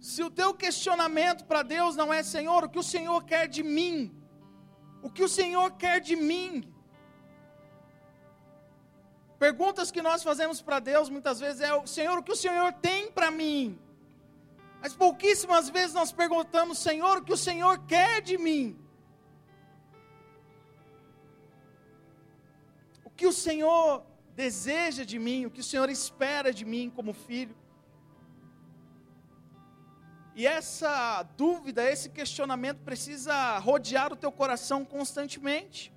Se 0.00 0.22
o 0.22 0.30
teu 0.30 0.54
questionamento 0.54 1.44
para 1.44 1.62
Deus 1.62 1.96
não 1.96 2.12
é, 2.12 2.22
Senhor, 2.22 2.64
o 2.64 2.68
que 2.68 2.78
o 2.78 2.82
Senhor 2.82 3.24
quer 3.24 3.46
de 3.46 3.62
mim? 3.62 4.19
O 5.02 5.10
que 5.10 5.22
o 5.22 5.28
Senhor 5.28 5.72
quer 5.72 6.00
de 6.00 6.16
mim? 6.16 6.72
Perguntas 9.38 9.90
que 9.90 10.02
nós 10.02 10.22
fazemos 10.22 10.60
para 10.60 10.78
Deus 10.78 11.08
muitas 11.08 11.40
vezes 11.40 11.62
é: 11.62 11.86
Senhor, 11.86 12.18
o 12.18 12.22
que 12.22 12.32
o 12.32 12.36
Senhor 12.36 12.72
tem 12.74 13.10
para 13.10 13.30
mim? 13.30 13.78
Mas 14.82 14.94
pouquíssimas 14.94 15.70
vezes 15.70 15.94
nós 15.94 16.12
perguntamos: 16.12 16.78
Senhor, 16.78 17.18
o 17.18 17.24
que 17.24 17.32
o 17.32 17.42
Senhor 17.48 17.78
quer 17.86 18.20
de 18.20 18.36
mim? 18.36 18.78
O 23.04 23.10
que 23.10 23.26
o 23.26 23.32
Senhor 23.32 24.04
deseja 24.34 25.04
de 25.04 25.18
mim? 25.18 25.46
O 25.46 25.50
que 25.50 25.60
o 25.60 25.64
Senhor 25.64 25.88
espera 25.90 26.52
de 26.52 26.64
mim 26.64 26.90
como 26.90 27.12
filho? 27.12 27.56
E 30.34 30.46
essa 30.46 31.22
dúvida, 31.36 31.84
esse 31.90 32.08
questionamento 32.08 32.78
precisa 32.78 33.58
rodear 33.58 34.12
o 34.12 34.16
teu 34.16 34.30
coração 34.30 34.84
constantemente. 34.84 35.92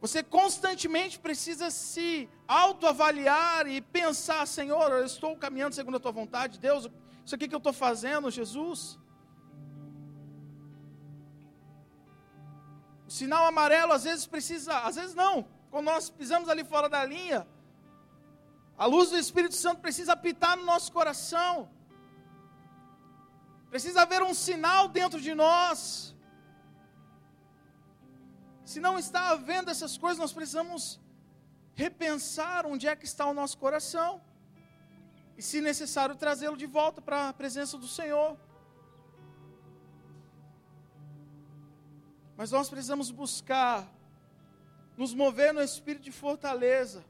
Você 0.00 0.22
constantemente 0.22 1.18
precisa 1.18 1.70
se 1.70 2.28
autoavaliar 2.46 3.66
e 3.66 3.80
pensar: 3.80 4.46
Senhor, 4.46 4.90
eu 4.90 5.04
estou 5.04 5.36
caminhando 5.36 5.74
segundo 5.74 5.96
a 5.96 6.00
tua 6.00 6.12
vontade, 6.12 6.58
Deus, 6.58 6.90
isso 7.24 7.34
aqui 7.34 7.48
que 7.48 7.54
eu 7.54 7.58
estou 7.58 7.72
fazendo, 7.72 8.30
Jesus. 8.30 8.98
O 13.06 13.10
sinal 13.10 13.46
amarelo 13.46 13.92
às 13.92 14.04
vezes 14.04 14.26
precisa, 14.26 14.78
às 14.80 14.96
vezes 14.96 15.14
não. 15.14 15.46
Quando 15.70 15.86
nós 15.86 16.10
pisamos 16.10 16.48
ali 16.48 16.64
fora 16.64 16.88
da 16.88 17.04
linha, 17.04 17.46
a 18.76 18.86
luz 18.86 19.10
do 19.10 19.18
Espírito 19.18 19.54
Santo 19.54 19.80
precisa 19.80 20.12
apitar 20.12 20.56
no 20.56 20.64
nosso 20.64 20.92
coração. 20.92 21.70
Precisa 23.74 24.02
haver 24.02 24.22
um 24.22 24.32
sinal 24.32 24.82
dentro 24.86 25.20
de 25.20 25.32
nós. 25.34 25.78
Se 28.70 28.78
não 28.84 28.96
está 28.96 29.22
havendo 29.30 29.68
essas 29.68 29.94
coisas, 30.02 30.20
nós 30.24 30.32
precisamos 30.32 31.00
repensar 31.74 32.66
onde 32.66 32.86
é 32.86 32.94
que 32.94 33.04
está 33.04 33.26
o 33.26 33.34
nosso 33.34 33.58
coração. 33.58 34.22
E, 35.36 35.42
se 35.42 35.60
necessário, 35.60 36.14
trazê-lo 36.14 36.56
de 36.56 36.66
volta 36.66 37.02
para 37.02 37.28
a 37.28 37.32
presença 37.32 37.76
do 37.76 37.88
Senhor. 37.88 38.38
Mas 42.36 42.52
nós 42.52 42.70
precisamos 42.70 43.10
buscar 43.10 43.92
nos 44.96 45.12
mover 45.12 45.52
no 45.52 45.60
espírito 45.60 46.04
de 46.04 46.12
fortaleza. 46.12 47.04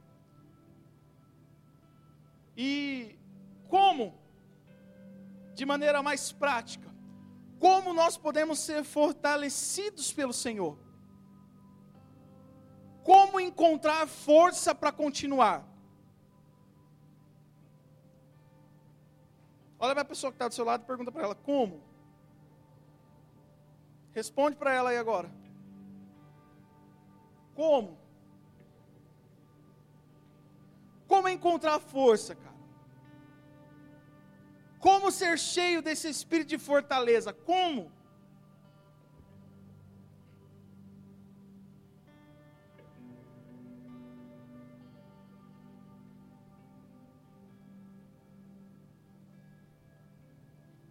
E 2.56 3.18
como? 3.68 4.23
De 5.54 5.64
maneira 5.64 6.02
mais 6.02 6.32
prática, 6.32 6.92
como 7.58 7.94
nós 7.94 8.16
podemos 8.16 8.58
ser 8.58 8.84
fortalecidos 8.84 10.12
pelo 10.12 10.32
Senhor? 10.32 10.78
Como 13.02 13.38
encontrar 13.38 14.06
força 14.06 14.74
para 14.74 14.90
continuar? 14.90 15.66
Olha 19.78 19.94
para 19.94 20.02
a 20.02 20.06
pessoa 20.06 20.32
que 20.32 20.36
está 20.36 20.48
do 20.48 20.54
seu 20.54 20.64
lado 20.64 20.82
e 20.82 20.86
pergunta 20.86 21.12
para 21.12 21.24
ela: 21.24 21.34
como? 21.34 21.82
Responde 24.12 24.56
para 24.56 24.72
ela 24.72 24.90
aí 24.90 24.96
agora. 24.96 25.30
Como? 27.54 27.98
Como 31.06 31.28
encontrar 31.28 31.78
força, 31.80 32.34
cara? 32.34 32.53
Como 34.84 35.10
ser 35.10 35.38
cheio 35.38 35.80
desse 35.80 36.10
espírito 36.10 36.48
de 36.48 36.58
fortaleza? 36.58 37.32
Como? 37.32 37.90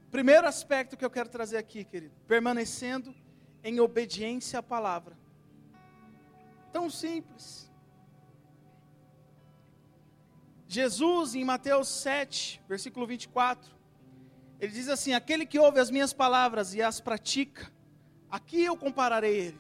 Primeiro 0.10 0.48
aspecto 0.48 0.98
que 0.98 1.06
eu 1.06 1.12
quero 1.12 1.30
trazer 1.30 1.58
aqui, 1.58 1.84
querido, 1.84 2.16
permanecendo 2.28 3.14
em 3.64 3.80
obediência 3.80 4.58
à 4.58 4.64
palavra. 4.64 5.16
Tão 6.72 6.90
simples. 6.90 7.72
Jesus, 10.68 11.36
em 11.36 11.46
Mateus 11.46 11.88
7, 11.90 12.60
versículo 12.68 13.06
24, 13.06 13.83
ele 14.60 14.72
diz 14.72 14.90
assim: 14.90 15.14
Aquele 15.14 15.46
que 15.46 15.60
ouve 15.60 15.80
as 15.80 15.90
minhas 15.90 16.14
palavras 16.14 16.74
e 16.74 16.82
as 16.82 17.00
pratica, 17.00 17.72
aqui 18.30 18.64
eu 18.64 18.78
compararei 18.78 19.36
ele. 19.36 19.60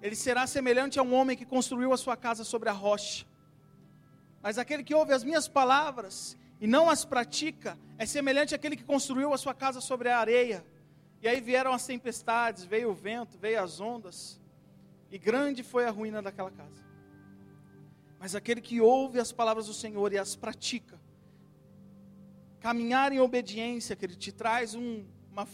Ele 0.00 0.14
será 0.14 0.46
semelhante 0.46 0.98
a 0.98 1.02
um 1.02 1.12
homem 1.14 1.36
que 1.36 1.44
construiu 1.44 1.92
a 1.92 1.96
sua 1.96 2.16
casa 2.16 2.44
sobre 2.44 2.68
a 2.68 2.72
rocha. 2.72 3.26
Mas 4.40 4.58
aquele 4.58 4.84
que 4.84 4.94
ouve 4.94 5.12
as 5.12 5.24
minhas 5.24 5.48
palavras 5.48 6.36
e 6.60 6.66
não 6.66 6.90
as 6.90 7.04
pratica, 7.04 7.78
é 7.96 8.06
semelhante 8.06 8.54
àquele 8.54 8.76
que 8.76 8.84
construiu 8.84 9.32
a 9.32 9.38
sua 9.38 9.54
casa 9.54 9.80
sobre 9.80 10.08
a 10.08 10.18
areia. 10.18 10.64
E 11.22 11.28
aí 11.28 11.40
vieram 11.40 11.72
as 11.72 11.86
tempestades, 11.86 12.64
veio 12.64 12.90
o 12.90 12.94
vento, 12.94 13.36
veio 13.38 13.62
as 13.62 13.80
ondas, 13.80 14.40
e 15.10 15.18
grande 15.18 15.62
foi 15.62 15.84
a 15.86 15.90
ruína 15.90 16.22
daquela 16.22 16.50
casa. 16.50 16.84
Mas 18.18 18.34
aquele 18.34 18.60
que 18.60 18.80
ouve 18.80 19.20
as 19.20 19.32
palavras 19.32 19.66
do 19.66 19.74
Senhor 19.74 20.12
e 20.12 20.18
as 20.18 20.34
pratica, 20.34 20.97
Caminhar 22.60 23.12
em 23.12 23.20
obediência, 23.20 23.94
que 23.94 24.04
ele 24.04 24.16
te 24.16 24.32
traz 24.32 24.74
um, 24.74 25.04
uma 25.30 25.46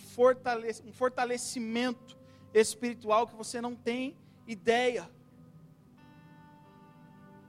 um 0.85 0.93
fortalecimento 0.93 2.17
espiritual 2.53 3.27
que 3.27 3.35
você 3.35 3.61
não 3.61 3.75
tem 3.75 4.17
ideia. 4.47 5.11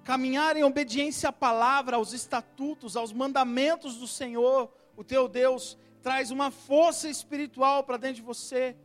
Caminhar 0.03 0.55
em 0.55 0.63
obediência 0.63 1.29
à 1.29 1.31
palavra, 1.31 1.95
aos 1.95 2.13
estatutos, 2.13 2.95
aos 2.95 3.11
mandamentos 3.11 3.97
do 3.97 4.07
Senhor, 4.07 4.71
o 4.95 5.03
teu 5.03 5.27
Deus, 5.27 5.77
traz 6.03 6.29
uma 6.29 6.51
força 6.51 7.09
espiritual 7.09 7.83
para 7.83 7.97
dentro 7.97 8.17
de 8.17 8.21
você, 8.21 8.75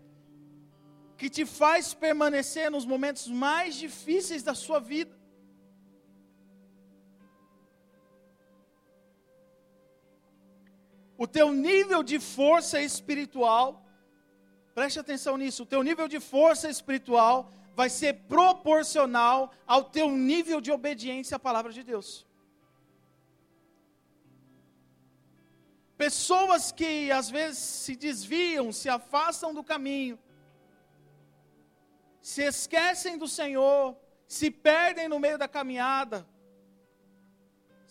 que 1.19 1.29
te 1.29 1.45
faz 1.45 1.93
permanecer 1.93 2.71
nos 2.71 2.87
momentos 2.87 3.29
mais 3.29 3.75
difíceis 3.75 4.43
da 4.43 4.55
sua 4.55 4.81
vida. 4.81 5.20
O 11.25 11.27
teu 11.27 11.49
nível 11.53 12.03
de 12.11 12.19
força 12.19 12.81
espiritual, 12.81 13.67
preste 14.75 14.99
atenção 14.99 15.37
nisso, 15.37 15.65
o 15.65 15.71
teu 15.73 15.83
nível 15.83 16.09
de 16.09 16.19
força 16.19 16.67
espiritual 16.75 17.53
vai 17.81 17.91
ser 17.91 18.13
proporcional 18.35 19.53
ao 19.67 19.85
teu 19.97 20.09
nível 20.11 20.63
de 20.63 20.73
obediência 20.73 21.37
à 21.37 21.39
palavra 21.39 21.73
de 21.75 21.83
Deus. 21.83 22.27
Pessoas 25.99 26.73
que 26.73 27.13
às 27.13 27.29
vezes 27.29 27.59
se 27.59 27.95
desviam, 27.95 28.73
se 28.73 28.89
afastam 28.89 29.53
do 29.53 29.63
caminho, 29.63 30.19
se 32.23 32.43
esquecem 32.45 33.19
do 33.19 33.29
Senhor, 33.29 33.95
se 34.27 34.51
perdem 34.51 35.07
no 35.07 35.19
meio 35.19 35.37
da 35.37 35.47
caminhada. 35.47 36.27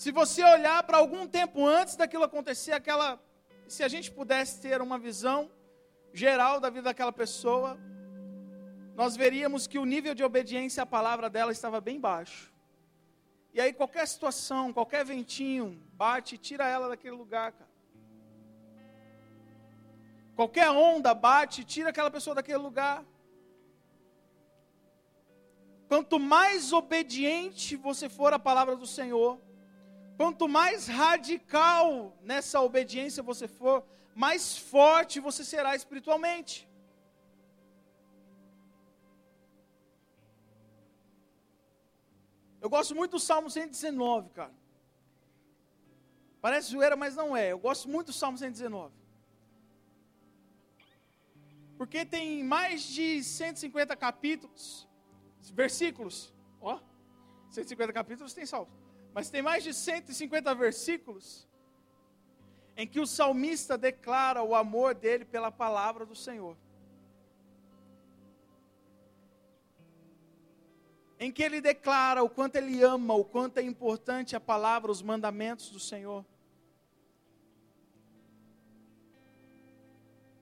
Se 0.02 0.14
você 0.14 0.42
olhar 0.42 0.82
para 0.84 0.98
algum 0.98 1.28
tempo 1.28 1.68
antes 1.68 1.98
daquilo 1.98 2.24
acontecer, 2.24 2.72
aquela, 2.72 3.22
se 3.68 3.84
a 3.84 3.90
gente 3.90 4.10
pudesse 4.10 4.62
ter 4.62 4.82
uma 4.82 4.98
visão 4.98 5.52
geral 6.14 6.62
da 6.62 6.70
vida 6.70 6.84
daquela 6.84 7.12
pessoa, 7.12 7.78
nós 8.96 9.18
veríamos 9.18 9.68
que 9.68 9.78
o 9.78 9.84
nível 9.84 10.16
de 10.16 10.24
obediência 10.24 10.84
à 10.84 10.86
palavra 10.86 11.30
dela 11.30 11.52
estava 11.52 11.82
bem 11.82 12.00
baixo. 12.00 12.50
E 13.54 13.60
aí 13.60 13.74
qualquer 13.74 14.08
situação, 14.08 14.72
qualquer 14.72 15.04
ventinho 15.04 15.66
bate 15.92 16.36
e 16.36 16.38
tira 16.38 16.66
ela 16.66 16.88
daquele 16.88 17.18
lugar, 17.18 17.52
cara. 17.52 17.70
Qualquer 20.34 20.70
onda 20.70 21.14
bate 21.14 21.60
e 21.60 21.66
tira 21.66 21.90
aquela 21.90 22.10
pessoa 22.10 22.34
daquele 22.34 22.60
lugar. 22.60 23.04
Quanto 25.90 26.18
mais 26.18 26.72
obediente 26.72 27.76
você 27.76 28.08
for 28.08 28.32
à 28.32 28.40
palavra 28.40 28.78
do 28.78 28.88
Senhor, 28.88 29.49
quanto 30.20 30.50
mais 30.50 30.86
radical 30.86 32.14
nessa 32.30 32.60
obediência 32.60 33.24
você 33.24 33.48
for, 33.48 33.78
mais 34.14 34.58
forte 34.58 35.22
você 35.28 35.46
será 35.46 35.74
espiritualmente. 35.78 36.56
Eu 42.60 42.70
gosto 42.70 42.94
muito 42.94 43.12
do 43.12 43.20
Salmo 43.30 43.50
119, 43.50 44.32
cara. 44.32 44.54
Parece 46.42 46.72
zoeira, 46.72 46.98
mas 46.98 47.16
não 47.16 47.30
é. 47.44 47.54
Eu 47.54 47.60
gosto 47.68 47.88
muito 47.88 48.08
do 48.08 48.14
Salmo 48.22 48.38
119. 48.38 48.94
Porque 51.78 52.04
tem 52.04 52.44
mais 52.44 52.84
de 52.84 53.24
150 53.24 53.96
capítulos 53.96 54.86
versículos, 55.54 56.34
ó, 56.60 56.78
150 57.52 57.94
capítulos 57.94 58.34
tem 58.34 58.46
salmos, 58.46 58.79
mas 59.14 59.30
tem 59.30 59.42
mais 59.42 59.64
de 59.64 59.74
150 59.74 60.54
versículos 60.56 61.50
em 62.80 62.88
que 62.88 63.02
o 63.02 63.06
salmista 63.06 63.78
declara 63.78 64.42
o 64.42 64.56
amor 64.56 64.96
dele 64.96 65.26
pela 65.26 65.52
palavra 65.52 66.06
do 66.06 66.16
Senhor. 66.16 66.56
Em 71.20 71.30
que 71.30 71.44
ele 71.44 71.60
declara 71.60 72.24
o 72.24 72.30
quanto 72.30 72.56
ele 72.56 72.82
ama, 72.82 73.16
o 73.16 73.26
quanto 73.26 73.58
é 73.58 73.62
importante 73.62 74.34
a 74.34 74.40
palavra, 74.40 74.90
os 74.90 75.02
mandamentos 75.02 75.70
do 75.72 75.80
Senhor. 75.80 76.26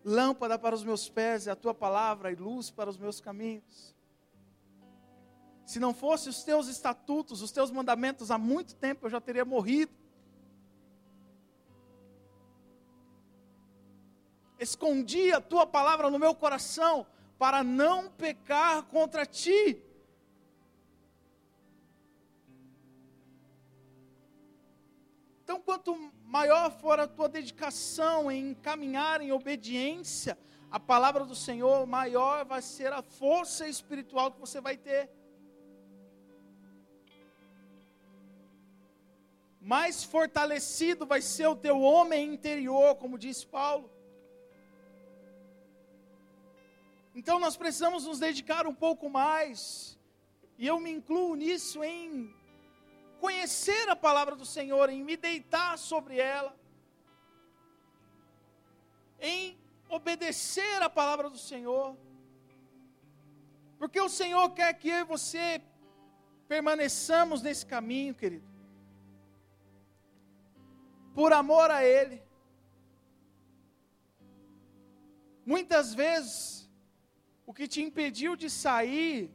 Lâmpada 0.06 0.60
para 0.60 0.76
os 0.76 0.84
meus 0.84 1.10
pés 1.10 1.48
é 1.48 1.52
a 1.52 1.56
tua 1.56 1.74
palavra 1.74 2.32
e 2.32 2.36
luz 2.36 2.70
para 2.70 2.88
os 2.88 3.00
meus 3.00 3.20
caminhos. 3.20 3.97
Se 5.68 5.82
não 5.82 5.94
fosse 5.94 6.30
os 6.30 6.46
teus 6.46 6.70
estatutos, 6.70 7.42
os 7.42 7.52
teus 7.52 7.70
mandamentos, 7.70 8.32
há 8.32 8.38
muito 8.38 8.74
tempo 8.74 9.06
eu 9.06 9.10
já 9.10 9.20
teria 9.20 9.44
morrido. 9.44 9.92
Escondi 14.58 15.34
a 15.34 15.42
tua 15.42 15.68
palavra 15.68 16.10
no 16.10 16.18
meu 16.18 16.34
coração 16.34 17.06
para 17.38 17.66
não 17.66 18.10
pecar 18.10 18.84
contra 18.84 19.26
ti. 19.26 19.84
Então, 25.44 25.60
quanto 25.60 25.94
maior 26.24 26.72
for 26.72 26.98
a 26.98 27.08
tua 27.08 27.28
dedicação 27.28 28.32
em 28.32 28.54
caminhar 28.54 29.20
em 29.20 29.34
obediência 29.34 30.38
à 30.72 30.80
palavra 30.80 31.26
do 31.26 31.36
Senhor, 31.36 31.86
maior 31.86 32.46
vai 32.46 32.62
ser 32.62 32.94
a 32.94 33.02
força 33.02 33.68
espiritual 33.68 34.32
que 34.32 34.40
você 34.40 34.62
vai 34.62 34.78
ter. 34.78 35.17
Mais 39.74 40.02
fortalecido 40.02 41.06
vai 41.06 41.22
ser 41.22 41.48
o 41.48 41.56
teu 41.56 41.82
homem 41.82 42.34
interior, 42.34 42.96
como 42.96 43.20
diz 43.20 43.44
Paulo. 43.44 43.92
Então 47.14 47.38
nós 47.38 47.58
precisamos 47.58 48.06
nos 48.06 48.18
dedicar 48.18 48.66
um 48.66 48.74
pouco 48.74 49.10
mais, 49.10 50.00
e 50.58 50.66
eu 50.66 50.80
me 50.80 50.90
incluo 50.90 51.36
nisso 51.36 51.84
em 51.84 52.34
conhecer 53.20 53.90
a 53.90 53.96
palavra 53.96 54.38
do 54.38 54.46
Senhor, 54.46 54.90
em 54.90 55.04
me 55.04 55.18
deitar 55.18 55.78
sobre 55.78 56.18
ela, 56.18 56.56
em 59.20 59.60
obedecer 59.90 60.82
a 60.82 60.90
palavra 60.90 61.30
do 61.30 61.38
Senhor, 61.38 61.98
porque 63.78 64.00
o 64.00 64.08
Senhor 64.08 64.50
quer 64.52 64.74
que 64.76 64.88
eu 64.88 65.00
e 65.00 65.04
você 65.04 65.62
permaneçamos 66.48 67.42
nesse 67.42 67.66
caminho, 67.66 68.16
querido 68.16 68.57
por 71.18 71.34
amor 71.34 71.72
a 71.72 71.84
Ele. 71.84 72.22
Muitas 75.44 75.96
vezes, 76.02 76.70
o 77.44 77.52
que 77.58 77.68
te 77.68 77.82
impediu 77.82 78.36
de 78.36 78.50
sair 78.52 79.32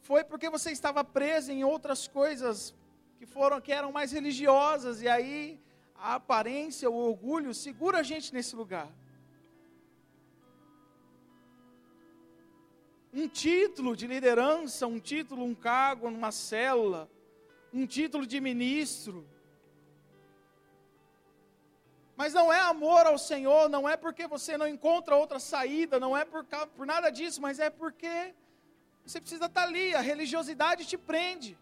foi 0.00 0.24
porque 0.24 0.48
você 0.48 0.70
estava 0.70 1.04
preso 1.04 1.52
em 1.52 1.62
outras 1.62 2.08
coisas 2.08 2.74
que 3.18 3.26
foram 3.26 3.60
que 3.60 3.70
eram 3.70 3.92
mais 3.92 4.12
religiosas 4.12 5.02
e 5.02 5.08
aí 5.16 5.60
a 5.94 6.14
aparência, 6.14 6.88
o 6.88 6.94
orgulho 6.94 7.52
segura 7.52 7.98
a 7.98 8.02
gente 8.02 8.32
nesse 8.32 8.56
lugar. 8.56 8.90
Um 13.12 13.28
título 13.28 13.94
de 13.94 14.06
liderança, 14.06 14.86
um 14.86 14.98
título, 14.98 15.44
um 15.44 15.54
cargo 15.54 16.10
numa 16.10 16.32
célula, 16.32 17.10
um 17.70 17.86
título 17.86 18.26
de 18.26 18.40
ministro, 18.40 19.33
mas 22.16 22.32
não 22.32 22.52
é 22.52 22.60
amor 22.60 23.06
ao 23.06 23.18
Senhor, 23.18 23.68
não 23.68 23.88
é 23.88 23.96
porque 23.96 24.26
você 24.26 24.56
não 24.56 24.68
encontra 24.68 25.16
outra 25.16 25.38
saída, 25.40 25.98
não 25.98 26.16
é 26.16 26.24
por, 26.24 26.44
por 26.76 26.86
nada 26.86 27.10
disso, 27.10 27.42
mas 27.42 27.58
é 27.58 27.70
porque 27.70 28.34
você 29.04 29.20
precisa 29.20 29.46
estar 29.46 29.64
ali, 29.64 29.94
a 29.94 30.00
religiosidade 30.00 30.86
te 30.86 30.96
prende. 30.96 31.58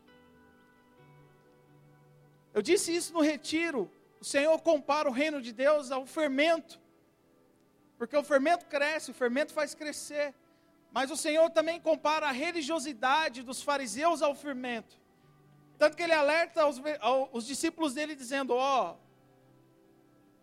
Eu 2.55 2.62
disse 2.62 2.95
isso 2.95 3.12
no 3.12 3.21
retiro. 3.21 3.91
O 4.21 4.25
Senhor 4.25 4.57
compara 4.61 5.09
o 5.09 5.12
reino 5.12 5.41
de 5.41 5.53
Deus 5.53 5.91
ao 5.91 6.07
fermento, 6.07 6.79
porque 7.99 8.17
o 8.17 8.23
fermento 8.23 8.67
cresce, 8.67 9.11
o 9.11 9.15
fermento 9.15 9.53
faz 9.53 9.75
crescer. 9.75 10.35
Mas 10.93 11.11
o 11.11 11.17
Senhor 11.17 11.49
também 11.51 11.81
compara 11.81 12.29
a 12.29 12.33
religiosidade 12.33 13.43
dos 13.43 13.62
fariseus 13.62 14.21
ao 14.21 14.35
fermento. 14.35 15.01
Tanto 15.79 15.97
que 15.97 16.03
ele 16.03 16.12
alerta 16.12 16.67
os, 16.67 16.81
os 17.33 17.47
discípulos 17.47 17.95
dele 17.95 18.15
dizendo: 18.15 18.55
Ó, 18.55 18.93
oh, 18.93 18.97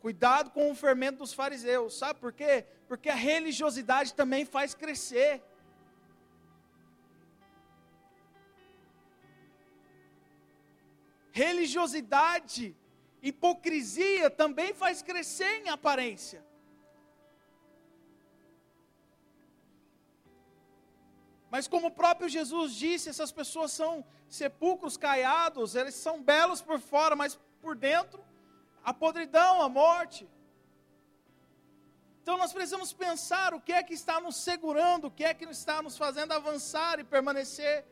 Cuidado 0.01 0.51
com 0.51 0.71
o 0.71 0.75
fermento 0.75 1.19
dos 1.19 1.33
fariseus. 1.33 1.97
Sabe 1.97 2.19
por 2.19 2.31
quê? 2.31 2.65
Porque 2.87 3.09
a 3.09 3.15
religiosidade 3.15 4.13
também 4.13 4.45
faz 4.45 4.73
crescer. 4.73 5.43
Religiosidade, 11.31 12.75
hipocrisia 13.21 14.29
também 14.29 14.73
faz 14.73 15.01
crescer 15.01 15.61
em 15.61 15.69
aparência. 15.69 16.43
Mas 21.51 21.67
como 21.67 21.87
o 21.87 21.91
próprio 21.91 22.29
Jesus 22.29 22.73
disse, 22.73 23.09
essas 23.09 23.31
pessoas 23.31 23.71
são 23.71 24.05
sepulcros 24.29 24.95
caiados, 24.95 25.75
eles 25.75 25.95
são 25.95 26.21
belos 26.21 26.61
por 26.61 26.79
fora, 26.79 27.15
mas 27.15 27.39
por 27.61 27.75
dentro 27.75 28.28
a 28.83 28.93
podridão, 28.93 29.61
a 29.61 29.69
morte. 29.69 30.27
Então 32.21 32.37
nós 32.37 32.53
precisamos 32.53 32.93
pensar 32.93 33.53
o 33.53 33.61
que 33.61 33.73
é 33.73 33.81
que 33.81 33.93
está 33.93 34.19
nos 34.19 34.37
segurando, 34.37 35.07
o 35.07 35.11
que 35.11 35.23
é 35.23 35.33
que 35.33 35.45
está 35.45 35.81
nos 35.81 35.97
fazendo 35.97 36.31
avançar 36.31 36.99
e 36.99 37.03
permanecer. 37.03 37.85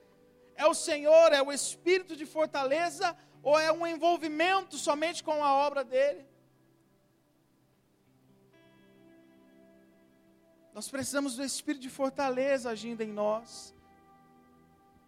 É 0.56 0.66
o 0.66 0.74
Senhor, 0.74 1.34
é 1.34 1.42
o 1.42 1.52
espírito 1.52 2.16
de 2.16 2.26
fortaleza 2.26 3.18
ou 3.42 3.58
é 3.60 3.72
um 3.72 3.86
envolvimento 3.86 4.78
somente 4.78 5.24
com 5.24 5.44
a 5.44 5.54
obra 5.54 5.84
dele? 5.84 6.26
Nós 10.74 10.88
precisamos 10.90 11.36
do 11.36 11.44
espírito 11.44 11.82
de 11.82 11.90
fortaleza 11.90 12.70
agindo 12.70 13.02
em 13.02 13.12
nós. 13.12 13.74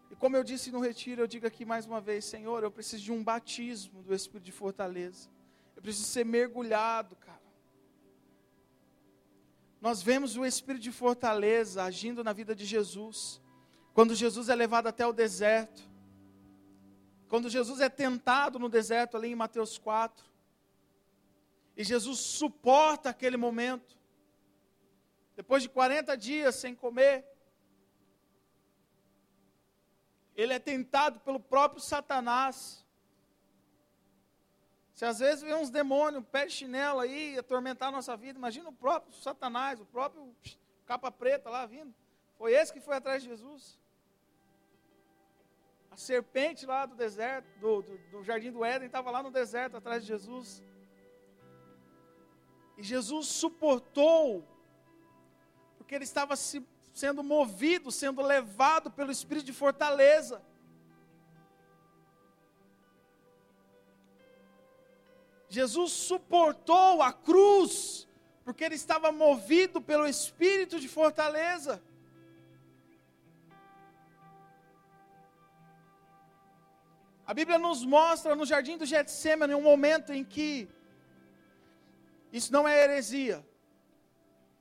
E 0.09 0.15
como 0.15 0.35
eu 0.35 0.43
disse 0.43 0.71
no 0.71 0.79
retiro, 0.79 1.21
eu 1.21 1.27
digo 1.27 1.45
aqui 1.45 1.63
mais 1.63 1.85
uma 1.85 2.01
vez, 2.01 2.25
Senhor, 2.25 2.63
eu 2.63 2.71
preciso 2.71 3.03
de 3.03 3.11
um 3.11 3.23
batismo 3.23 4.01
do 4.01 4.15
espírito 4.15 4.45
de 4.45 4.51
fortaleza. 4.51 5.29
Eu 5.79 5.81
preciso 5.81 6.09
ser 6.09 6.25
mergulhado, 6.25 7.15
cara. 7.15 7.39
Nós 9.79 10.01
vemos 10.01 10.35
o 10.35 10.45
espírito 10.45 10.81
de 10.83 10.91
fortaleza 10.91 11.85
agindo 11.85 12.21
na 12.21 12.33
vida 12.33 12.53
de 12.53 12.65
Jesus. 12.65 13.41
Quando 13.93 14.13
Jesus 14.13 14.49
é 14.49 14.55
levado 14.55 14.87
até 14.87 15.07
o 15.07 15.13
deserto. 15.13 15.89
Quando 17.29 17.49
Jesus 17.49 17.79
é 17.79 17.87
tentado 17.87 18.59
no 18.59 18.67
deserto, 18.67 19.15
ali 19.15 19.29
em 19.29 19.35
Mateus 19.35 19.77
4. 19.77 20.29
E 21.77 21.83
Jesus 21.85 22.19
suporta 22.19 23.11
aquele 23.11 23.37
momento. 23.37 23.97
Depois 25.33 25.63
de 25.63 25.69
40 25.69 26.17
dias 26.17 26.55
sem 26.55 26.75
comer, 26.75 27.25
ele 30.35 30.51
é 30.51 30.59
tentado 30.59 31.21
pelo 31.21 31.39
próprio 31.39 31.81
Satanás. 31.81 32.85
Se 34.99 35.05
às 35.05 35.19
vezes 35.19 35.41
vem 35.41 35.53
uns 35.53 35.69
demônios, 35.69 36.25
pé 36.29 36.45
de 36.45 36.51
chinelo 36.51 36.99
aí, 36.99 37.37
atormentar 37.37 37.87
a 37.87 37.91
nossa 37.93 38.17
vida, 38.17 38.37
imagina 38.37 38.67
o 38.67 38.73
próprio 38.73 39.13
Satanás, 39.13 39.79
o 39.79 39.85
próprio 39.85 40.35
capa 40.85 41.09
preta 41.09 41.49
lá 41.49 41.65
vindo. 41.65 41.95
Foi 42.37 42.51
esse 42.51 42.73
que 42.73 42.81
foi 42.81 42.97
atrás 42.97 43.23
de 43.23 43.29
Jesus. 43.29 43.79
A 45.89 45.95
serpente 45.95 46.65
lá 46.65 46.85
do 46.85 46.95
deserto, 46.95 47.47
do, 47.61 47.81
do, 47.81 47.97
do 48.11 48.23
jardim 48.25 48.51
do 48.51 48.65
Éden, 48.65 48.87
estava 48.87 49.09
lá 49.09 49.23
no 49.23 49.31
deserto 49.31 49.77
atrás 49.77 50.01
de 50.01 50.09
Jesus. 50.09 50.61
E 52.77 52.83
Jesus 52.83 53.27
suportou 53.27 54.45
porque 55.77 55.95
ele 55.95 56.03
estava 56.03 56.35
se, 56.35 56.61
sendo 56.91 57.23
movido, 57.23 57.89
sendo 57.89 58.21
levado 58.21 58.91
pelo 58.91 59.13
espírito 59.13 59.45
de 59.45 59.53
fortaleza. 59.53 60.43
Jesus 65.49 65.91
suportou 65.91 67.01
a 67.01 67.11
cruz, 67.11 68.07
porque 68.45 68.63
ele 68.63 68.75
estava 68.75 69.11
movido 69.11 69.81
pelo 69.81 70.07
espírito 70.07 70.79
de 70.79 70.87
fortaleza. 70.87 71.81
A 77.25 77.33
Bíblia 77.33 77.59
nos 77.59 77.83
mostra 77.83 78.35
no 78.35 78.45
jardim 78.45 78.77
do 78.77 78.85
Getsemane 78.85 79.53
um 79.53 79.61
momento 79.61 80.13
em 80.13 80.23
que 80.23 80.67
isso 82.31 82.51
não 82.51 82.67
é 82.67 82.83
heresia 82.83 83.45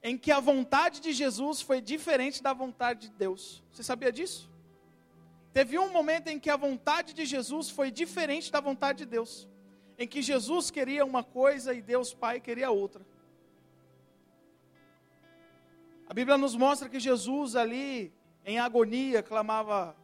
em 0.03 0.17
que 0.17 0.31
a 0.31 0.41
vontade 0.41 1.01
de 1.01 1.13
Jesus 1.13 1.61
foi 1.61 1.81
diferente 1.81 2.43
da 2.43 2.53
vontade 2.53 3.09
de 3.09 3.15
Deus. 3.15 3.63
Você 3.73 3.83
sabia 3.83 4.13
disso? 4.13 4.51
Teve 5.53 5.79
um 5.79 5.91
momento 5.91 6.29
em 6.29 6.39
que 6.39 6.51
a 6.51 6.57
vontade 6.57 7.13
de 7.13 7.25
Jesus 7.25 7.69
foi 7.69 7.91
diferente 7.91 8.53
da 8.53 8.61
vontade 8.61 8.99
de 8.99 9.07
Deus. 9.07 9.49
Em 9.99 10.07
que 10.07 10.23
Jesus 10.23 10.71
queria 10.71 11.05
uma 11.05 11.25
coisa 11.25 11.75
e 11.75 11.83
Deus 11.83 12.15
Pai 12.15 12.41
queria 12.41 12.71
outra. 12.71 13.05
A 16.09 16.15
Bíblia 16.15 16.39
nos 16.39 16.55
mostra 16.55 16.89
que 16.89 17.01
Jesus 17.01 17.57
ali, 17.57 18.15
em 18.45 18.61
agonia, 18.61 19.23
clamava: 19.23 19.97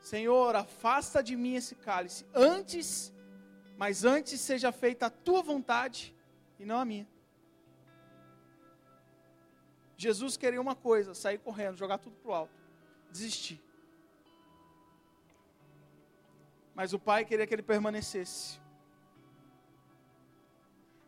Senhor, 0.00 0.56
afasta 0.56 1.22
de 1.22 1.36
mim 1.36 1.54
esse 1.54 1.76
cálice. 1.76 2.26
Antes, 2.34 3.14
mas 3.76 4.04
antes 4.04 4.40
seja 4.40 4.72
feita 4.72 5.06
a 5.06 5.10
tua 5.10 5.40
vontade 5.40 6.14
e 6.58 6.64
não 6.64 6.78
a 6.78 6.84
minha. 6.84 7.08
Jesus 9.96 10.36
queria 10.36 10.60
uma 10.60 10.74
coisa: 10.74 11.14
sair 11.14 11.38
correndo, 11.38 11.76
jogar 11.76 11.98
tudo 11.98 12.16
para 12.16 12.30
o 12.30 12.34
alto, 12.34 12.52
desistir. 13.10 13.67
Mas 16.78 16.92
o 16.92 16.98
Pai 16.98 17.24
queria 17.24 17.44
que 17.44 17.52
ele 17.52 17.62
permanecesse. 17.62 18.60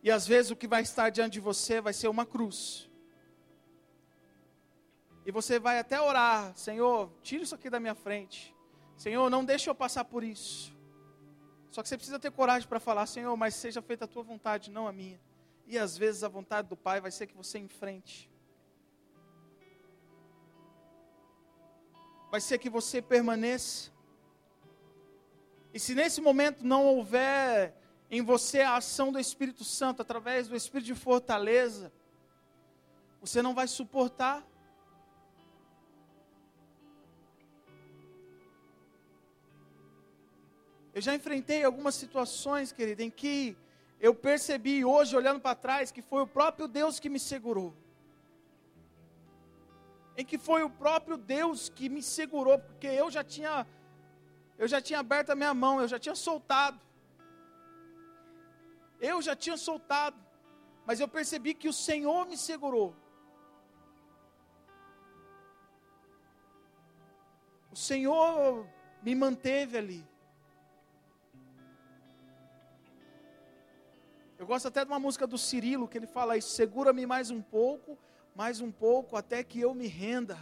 E 0.02 0.10
às 0.10 0.26
vezes 0.26 0.50
o 0.50 0.56
que 0.56 0.66
vai 0.66 0.82
estar 0.82 1.10
diante 1.10 1.34
de 1.34 1.40
você 1.40 1.80
vai 1.80 1.92
ser 1.92 2.08
uma 2.08 2.26
cruz. 2.26 2.90
E 5.24 5.30
você 5.30 5.60
vai 5.60 5.78
até 5.78 6.00
orar: 6.00 6.56
Senhor, 6.56 7.12
tira 7.22 7.44
isso 7.44 7.54
aqui 7.54 7.70
da 7.70 7.78
minha 7.78 7.94
frente. 7.94 8.52
Senhor, 8.96 9.30
não 9.30 9.44
deixe 9.44 9.70
eu 9.70 9.74
passar 9.74 10.04
por 10.04 10.24
isso. 10.24 10.76
Só 11.70 11.82
que 11.82 11.88
você 11.88 11.96
precisa 11.96 12.18
ter 12.18 12.32
coragem 12.32 12.68
para 12.68 12.80
falar: 12.80 13.06
Senhor, 13.06 13.36
mas 13.36 13.54
seja 13.54 13.80
feita 13.80 14.06
a 14.06 14.08
tua 14.08 14.24
vontade, 14.24 14.72
não 14.72 14.88
a 14.88 14.92
minha. 14.92 15.20
E 15.68 15.78
às 15.78 15.96
vezes 15.96 16.24
a 16.24 16.28
vontade 16.28 16.66
do 16.68 16.76
Pai 16.76 17.00
vai 17.00 17.12
ser 17.12 17.28
que 17.28 17.36
você 17.36 17.60
enfrente. 17.60 18.28
vai 22.30 22.40
ser 22.40 22.58
que 22.58 22.70
você 22.70 23.02
permaneça. 23.02 23.90
E 25.72 25.78
se 25.78 25.94
nesse 25.94 26.20
momento 26.20 26.64
não 26.64 26.84
houver 26.84 27.74
em 28.10 28.22
você 28.22 28.60
a 28.60 28.76
ação 28.76 29.12
do 29.12 29.18
Espírito 29.18 29.64
Santo 29.64 30.02
através 30.02 30.48
do 30.48 30.56
Espírito 30.56 30.86
de 30.86 30.94
fortaleza, 30.94 31.92
você 33.20 33.40
não 33.40 33.54
vai 33.54 33.68
suportar. 33.68 34.44
Eu 40.92 41.00
já 41.00 41.14
enfrentei 41.14 41.62
algumas 41.62 41.94
situações, 41.94 42.72
querida, 42.72 43.02
em 43.02 43.10
que 43.10 43.56
eu 44.00 44.12
percebi 44.14 44.84
hoje, 44.84 45.16
olhando 45.16 45.40
para 45.40 45.54
trás, 45.54 45.92
que 45.92 46.02
foi 46.02 46.22
o 46.22 46.26
próprio 46.26 46.66
Deus 46.66 46.98
que 46.98 47.08
me 47.08 47.20
segurou 47.20 47.72
em 50.20 50.24
que 50.24 50.36
foi 50.36 50.62
o 50.62 50.68
próprio 50.68 51.16
Deus 51.16 51.70
que 51.70 51.88
me 51.88 52.02
segurou, 52.02 52.58
porque 52.58 52.86
eu 52.86 53.10
já 53.10 53.24
tinha 53.24 53.66
eu 54.60 54.68
já 54.72 54.80
tinha 54.86 55.00
aberto 55.00 55.30
a 55.30 55.38
minha 55.40 55.54
mão, 55.62 55.74
eu 55.80 55.88
já 55.92 55.98
tinha 56.04 56.14
soltado. 56.14 56.78
Eu 59.00 59.16
já 59.26 59.34
tinha 59.34 59.56
soltado, 59.56 60.18
mas 60.86 61.00
eu 61.00 61.08
percebi 61.08 61.52
que 61.54 61.68
o 61.68 61.72
Senhor 61.72 62.26
me 62.26 62.36
segurou. 62.36 62.94
O 67.72 67.78
Senhor 67.88 68.68
me 69.02 69.14
manteve 69.14 69.78
ali. 69.78 70.02
Eu 74.38 74.46
gosto 74.46 74.68
até 74.68 74.84
de 74.84 74.90
uma 74.90 75.00
música 75.06 75.26
do 75.26 75.38
Cirilo 75.38 75.88
que 75.88 75.98
ele 75.98 76.06
fala 76.18 76.36
isso: 76.36 76.50
segura-me 76.50 77.06
mais 77.06 77.30
um 77.30 77.42
pouco 77.42 77.98
mais 78.34 78.60
um 78.60 78.70
pouco 78.70 79.16
até 79.16 79.42
que 79.42 79.60
eu 79.60 79.74
me 79.74 79.86
renda. 79.86 80.38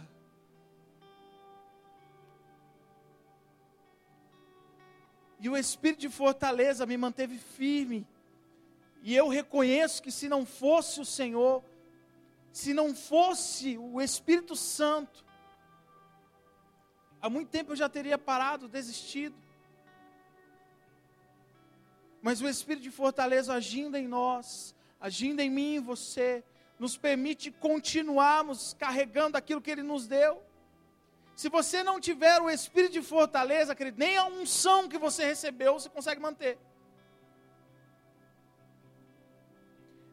E 5.39 5.47
o 5.49 5.55
espírito 5.55 6.01
de 6.01 6.09
fortaleza 6.09 6.85
me 6.85 6.97
manteve 6.97 7.37
firme. 7.37 8.05
E 9.01 9.15
eu 9.15 9.27
reconheço 9.29 10.01
que 10.03 10.11
se 10.11 10.27
não 10.27 10.45
fosse 10.45 10.99
o 10.99 11.05
Senhor, 11.05 11.63
se 12.51 12.73
não 12.73 12.93
fosse 12.93 13.77
o 13.77 14.01
Espírito 14.01 14.55
Santo, 14.55 15.23
há 17.21 17.29
muito 17.29 17.49
tempo 17.49 17.71
eu 17.71 17.75
já 17.75 17.87
teria 17.87 18.17
parado, 18.17 18.67
desistido. 18.67 19.35
Mas 22.21 22.41
o 22.41 22.49
Espírito 22.49 22.83
de 22.83 22.91
fortaleza 22.91 23.53
agindo 23.53 23.95
em 23.95 24.07
nós, 24.07 24.75
agindo 24.99 25.39
em 25.39 25.49
mim 25.49 25.75
e 25.75 25.79
você, 25.79 26.43
nos 26.77 26.97
permite 26.97 27.51
continuarmos 27.51 28.75
carregando 28.77 29.37
aquilo 29.37 29.61
que 29.61 29.71
Ele 29.71 29.83
nos 29.83 30.05
deu. 30.05 30.43
Se 31.39 31.47
você 31.47 31.81
não 31.83 32.01
tiver 32.01 32.41
o 32.41 32.49
espírito 32.49 32.91
de 32.91 33.01
fortaleza, 33.01 33.73
querido, 33.73 33.97
nem 33.97 34.17
a 34.17 34.25
unção 34.25 34.89
que 34.89 34.97
você 34.97 35.23
recebeu 35.23 35.75
você 35.75 35.87
consegue 35.87 36.19
manter. 36.19 36.59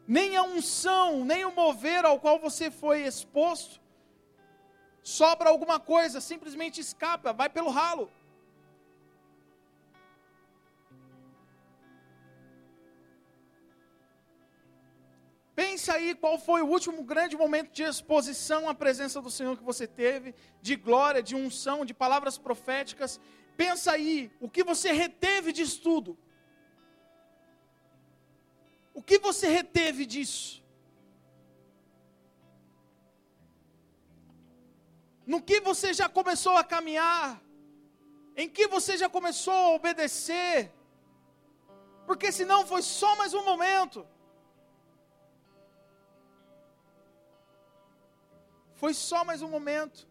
Nem 0.07 0.37
a 0.37 0.43
unção, 0.43 1.25
nem 1.25 1.43
o 1.43 1.51
mover 1.51 2.05
ao 2.05 2.17
qual 2.17 2.39
você 2.39 2.71
foi 2.71 3.01
exposto, 3.01 3.81
sobra 5.03 5.49
alguma 5.49 5.81
coisa, 5.81 6.21
simplesmente 6.21 6.79
escapa, 6.79 7.33
vai 7.33 7.49
pelo 7.49 7.71
ralo. 7.71 8.09
Pensa 15.87 15.99
aí 15.99 16.13
qual 16.15 16.37
foi 16.37 16.61
o 16.61 16.67
último 16.67 17.01
grande 17.01 17.37
momento 17.37 17.71
de 17.71 17.81
exposição 17.81 18.67
à 18.67 18.73
presença 18.75 19.21
do 19.21 19.31
Senhor 19.31 19.55
que 19.57 19.63
você 19.63 19.87
teve, 19.87 20.35
de 20.61 20.75
glória, 20.75 21.23
de 21.23 21.33
unção, 21.33 21.85
de 21.85 21.93
palavras 21.93 22.37
proféticas. 22.37 23.21
Pensa 23.55 23.93
aí, 23.93 24.29
o 24.41 24.49
que 24.49 24.65
você 24.65 24.91
reteve 24.91 25.53
de 25.53 25.61
estudo? 25.61 26.17
O 28.93 29.01
que 29.01 29.17
você 29.17 29.47
reteve 29.47 30.05
disso? 30.05 30.61
No 35.25 35.41
que 35.41 35.61
você 35.61 35.93
já 35.93 36.09
começou 36.09 36.57
a 36.57 36.65
caminhar? 36.65 37.41
Em 38.35 38.49
que 38.49 38.67
você 38.67 38.97
já 38.97 39.07
começou 39.07 39.53
a 39.53 39.69
obedecer? 39.79 40.69
Porque 42.05 42.29
senão 42.29 42.67
foi 42.67 42.81
só 42.81 43.15
mais 43.15 43.33
um 43.33 43.45
momento. 43.45 44.05
Foi 48.77 48.93
só 48.93 49.25
mais 49.25 49.41
um 49.41 49.49
momento. 49.49 50.07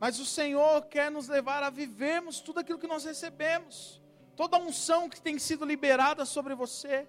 Mas 0.00 0.18
o 0.18 0.24
Senhor 0.24 0.86
quer 0.86 1.10
nos 1.10 1.28
levar 1.28 1.62
a 1.62 1.70
vivermos 1.70 2.40
tudo 2.40 2.60
aquilo 2.60 2.78
que 2.78 2.86
nós 2.86 3.04
recebemos. 3.04 4.00
Toda 4.34 4.56
a 4.56 4.60
unção 4.60 5.08
que 5.10 5.20
tem 5.20 5.38
sido 5.38 5.64
liberada 5.64 6.24
sobre 6.24 6.54
você. 6.54 7.06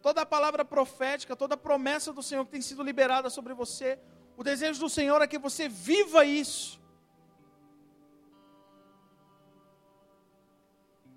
Toda 0.00 0.22
a 0.22 0.26
palavra 0.26 0.64
profética, 0.64 1.34
toda 1.34 1.54
a 1.54 1.56
promessa 1.56 2.12
do 2.12 2.22
Senhor 2.22 2.44
que 2.44 2.52
tem 2.52 2.60
sido 2.60 2.82
liberada 2.82 3.28
sobre 3.28 3.54
você. 3.54 3.98
O 4.36 4.44
desejo 4.44 4.78
do 4.80 4.88
Senhor 4.88 5.20
é 5.20 5.26
que 5.26 5.38
você 5.38 5.68
viva 5.68 6.24
isso. 6.24 6.80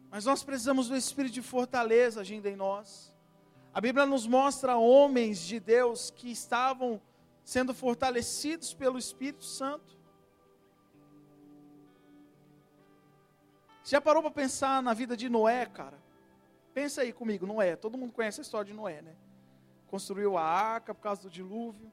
Mas 0.10 0.26
nós 0.26 0.42
precisamos 0.42 0.88
do 0.88 0.96
espírito 0.96 1.34
de 1.34 1.42
fortaleza 1.44 2.22
agindo 2.22 2.48
em 2.48 2.56
nós. 2.56 3.14
A 3.72 3.80
Bíblia 3.80 4.08
nos 4.08 4.26
mostra 4.26 4.76
homens 4.76 5.40
de 5.40 5.60
Deus 5.60 6.10
que 6.10 6.32
estavam 6.32 7.00
sendo 7.48 7.74
fortalecidos 7.74 8.74
pelo 8.74 8.98
Espírito 8.98 9.46
Santo. 9.46 9.98
Já 13.86 14.02
parou 14.02 14.22
para 14.22 14.32
pensar 14.32 14.84
na 14.84 14.94
vida 14.94 15.16
de 15.16 15.30
Noé, 15.30 15.66
cara? 15.66 15.98
Pensa 16.74 17.04
aí 17.04 17.14
comigo, 17.14 17.46
Noé. 17.46 17.78
Todo 17.78 17.98
mundo 17.98 18.12
conhece 18.12 18.42
a 18.42 18.44
história 18.44 18.70
de 18.70 18.74
Noé, 18.74 19.02
né? 19.02 19.16
Construiu 19.88 20.38
a 20.38 20.44
arca 20.44 20.94
por 20.94 21.00
causa 21.00 21.22
do 21.22 21.30
dilúvio. 21.30 21.90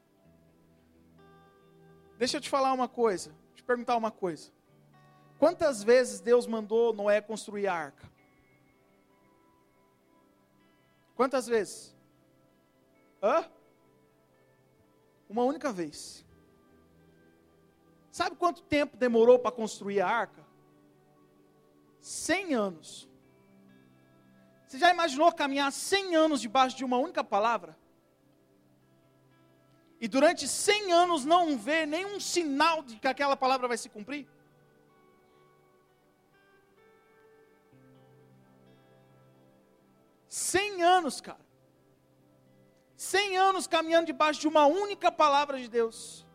Deixa 2.17 2.35
eu 2.35 2.41
te 2.41 2.49
falar 2.49 2.73
uma 2.73 2.89
coisa, 2.89 3.33
te 3.53 3.63
perguntar 3.63 3.95
uma 3.95 4.11
coisa. 4.11 4.51
Quantas 5.39 5.81
vezes 5.81 6.19
Deus 6.19 6.45
mandou 6.45 6.91
Noé 6.91 7.21
construir 7.21 7.67
a 7.67 7.73
arca? 7.73 8.11
Quantas 11.15 11.47
vezes? 11.47 11.95
Hã? 13.23 13.54
Uma 15.35 15.43
única 15.43 15.69
vez. 15.69 16.25
Sabe 18.09 18.37
quanto 18.37 18.61
tempo 18.61 18.95
demorou 18.95 19.37
para 19.37 19.51
construir 19.51 19.99
a 19.99 20.07
arca? 20.07 20.41
Cem 21.99 22.53
anos. 22.53 23.09
Você 24.65 24.77
já 24.77 24.89
imaginou 24.91 25.29
caminhar 25.33 25.73
cem 25.73 26.15
anos 26.15 26.39
debaixo 26.39 26.77
de 26.77 26.85
uma 26.85 26.97
única 26.97 27.21
palavra? 27.21 27.77
E 29.99 30.07
durante 30.07 30.47
cem 30.47 30.93
anos 30.93 31.25
não 31.25 31.57
ver 31.57 31.85
nenhum 31.85 32.17
sinal 32.17 32.81
de 32.81 32.95
que 32.95 33.05
aquela 33.05 33.35
palavra 33.35 33.67
vai 33.67 33.77
se 33.77 33.89
cumprir? 33.89 34.25
Cem 40.29 40.81
anos, 40.81 41.19
cara. 41.19 41.44
Cem 43.05 43.37
anos 43.37 43.67
caminhando 43.67 44.07
debaixo 44.07 44.41
de 44.41 44.47
uma 44.47 44.65
única 44.65 45.11
palavra 45.11 45.59
de 45.59 45.67
Deus. 45.67 46.25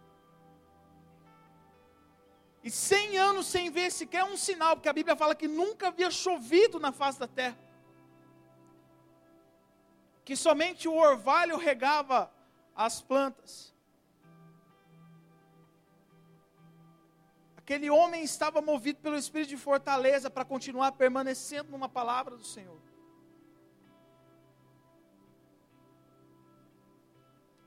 E 2.62 2.70
cem 2.70 3.18
anos 3.18 3.46
sem 3.46 3.70
ver 3.70 3.90
sequer 3.90 4.22
um 4.22 4.36
sinal, 4.36 4.76
porque 4.76 4.88
a 4.88 4.92
Bíblia 4.92 5.16
fala 5.16 5.34
que 5.34 5.48
nunca 5.48 5.88
havia 5.88 6.10
chovido 6.12 6.78
na 6.78 6.92
face 6.92 7.18
da 7.18 7.26
terra. 7.26 7.58
Que 10.24 10.36
somente 10.36 10.86
o 10.86 10.94
orvalho 10.94 11.56
regava 11.56 12.30
as 12.76 13.02
plantas. 13.02 13.74
Aquele 17.56 17.90
homem 17.90 18.22
estava 18.22 18.60
movido 18.62 19.00
pelo 19.00 19.16
espírito 19.16 19.48
de 19.48 19.56
fortaleza 19.56 20.30
para 20.30 20.44
continuar 20.44 20.92
permanecendo 20.92 21.72
numa 21.72 21.88
palavra 21.88 22.36
do 22.36 22.44
Senhor. 22.44 22.89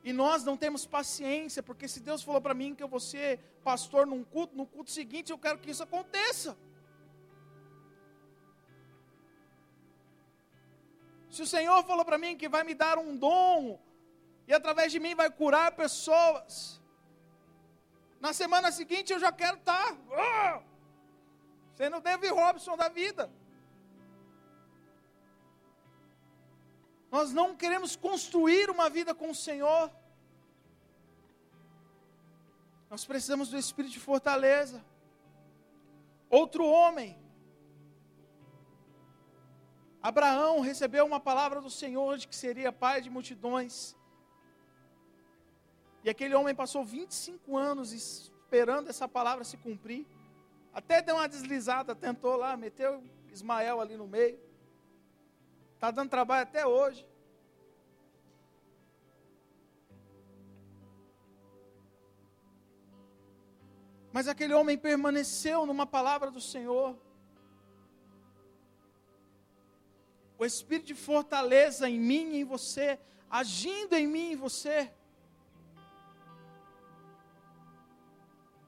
E 0.03 0.11
nós 0.11 0.43
não 0.43 0.57
temos 0.57 0.85
paciência, 0.85 1.63
porque 1.63 1.87
se 1.87 1.99
Deus 2.01 2.21
falou 2.21 2.41
para 2.41 2.53
mim 2.53 2.75
que 2.75 2.83
eu 2.83 2.87
vou 2.87 2.99
ser 2.99 3.39
pastor 3.63 4.05
num 4.05 4.23
culto, 4.23 4.55
no 4.55 4.65
culto 4.65 4.91
seguinte 4.91 5.31
eu 5.31 5.37
quero 5.37 5.59
que 5.59 5.71
isso 5.71 5.83
aconteça. 5.83 6.57
Se 11.29 11.41
o 11.41 11.47
Senhor 11.47 11.83
falou 11.83 12.05
para 12.05 12.17
mim 12.17 12.37
que 12.37 12.49
vai 12.49 12.63
me 12.63 12.75
dar 12.75 12.97
um 12.97 13.15
dom, 13.15 13.79
e 14.47 14.53
através 14.53 14.91
de 14.91 14.99
mim 14.99 15.15
vai 15.15 15.29
curar 15.31 15.71
pessoas, 15.71 16.81
na 18.19 18.33
semana 18.33 18.71
seguinte 18.71 19.13
eu 19.13 19.19
já 19.19 19.31
quero 19.31 19.57
estar 19.57 19.93
uh, 19.93 20.63
sendo 21.73 22.01
David 22.01 22.33
Robson 22.33 22.75
da 22.75 22.89
vida. 22.89 23.31
Nós 27.13 27.32
não 27.32 27.56
queremos 27.56 27.95
construir 27.95 28.71
uma 28.71 28.89
vida 28.89 29.13
com 29.13 29.30
o 29.30 29.36
Senhor. 29.36 29.91
Nós 32.89 33.06
precisamos 33.06 33.49
do 33.49 33.58
espírito 33.63 33.91
de 33.93 33.99
fortaleza. 33.99 34.84
Outro 36.28 36.65
homem, 36.65 37.15
Abraão 40.02 40.60
recebeu 40.62 41.06
uma 41.06 41.19
palavra 41.19 41.62
do 41.62 41.69
Senhor 41.69 42.17
de 42.17 42.28
que 42.28 42.36
seria 42.36 42.71
pai 42.71 42.99
de 42.99 43.12
multidões. 43.12 43.95
E 46.04 46.10
aquele 46.10 46.34
homem 46.34 46.56
passou 46.56 46.84
25 46.84 47.56
anos 47.56 47.93
esperando 47.93 48.89
essa 48.89 49.08
palavra 49.08 49.43
se 49.43 49.58
cumprir. 49.58 50.08
Até 50.73 50.99
deu 50.99 51.17
uma 51.17 51.30
deslizada, 51.30 51.93
tentou 51.93 52.36
lá, 52.38 52.58
meteu 52.58 53.04
Ismael 53.32 53.80
ali 53.80 53.95
no 53.95 54.08
meio. 54.08 54.39
Está 55.83 55.91
dando 55.91 56.11
trabalho 56.11 56.43
até 56.43 56.65
hoje. 56.65 57.05
Mas 64.13 64.29
aquele 64.29 64.53
homem 64.53 64.77
permaneceu 64.77 65.65
numa 65.65 65.85
palavra 65.85 66.31
do 66.31 66.39
Senhor. 66.39 66.97
O 70.37 70.45
espírito 70.45 70.87
de 70.87 70.95
fortaleza 70.95 71.89
em 71.89 71.99
mim 71.99 72.31
e 72.31 72.39
em 72.39 72.43
você, 72.45 72.97
agindo 73.29 73.93
em 73.93 74.07
mim 74.07 74.29
e 74.29 74.31
em 74.31 74.35
você. 74.37 74.89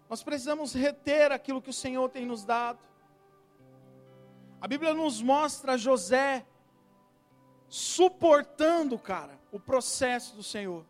Nós 0.10 0.22
precisamos 0.22 0.74
reter 0.74 1.32
aquilo 1.32 1.62
que 1.62 1.70
o 1.70 1.80
Senhor 1.82 2.10
tem 2.10 2.26
nos 2.26 2.44
dado. 2.44 2.84
A 4.60 4.68
Bíblia 4.68 4.94
nos 4.94 5.22
mostra 5.22 5.78
José 5.78 6.46
suportando, 7.68 8.98
cara, 8.98 9.40
o 9.52 9.60
processo 9.60 10.36
do 10.36 10.44
Senhor. 10.44 10.86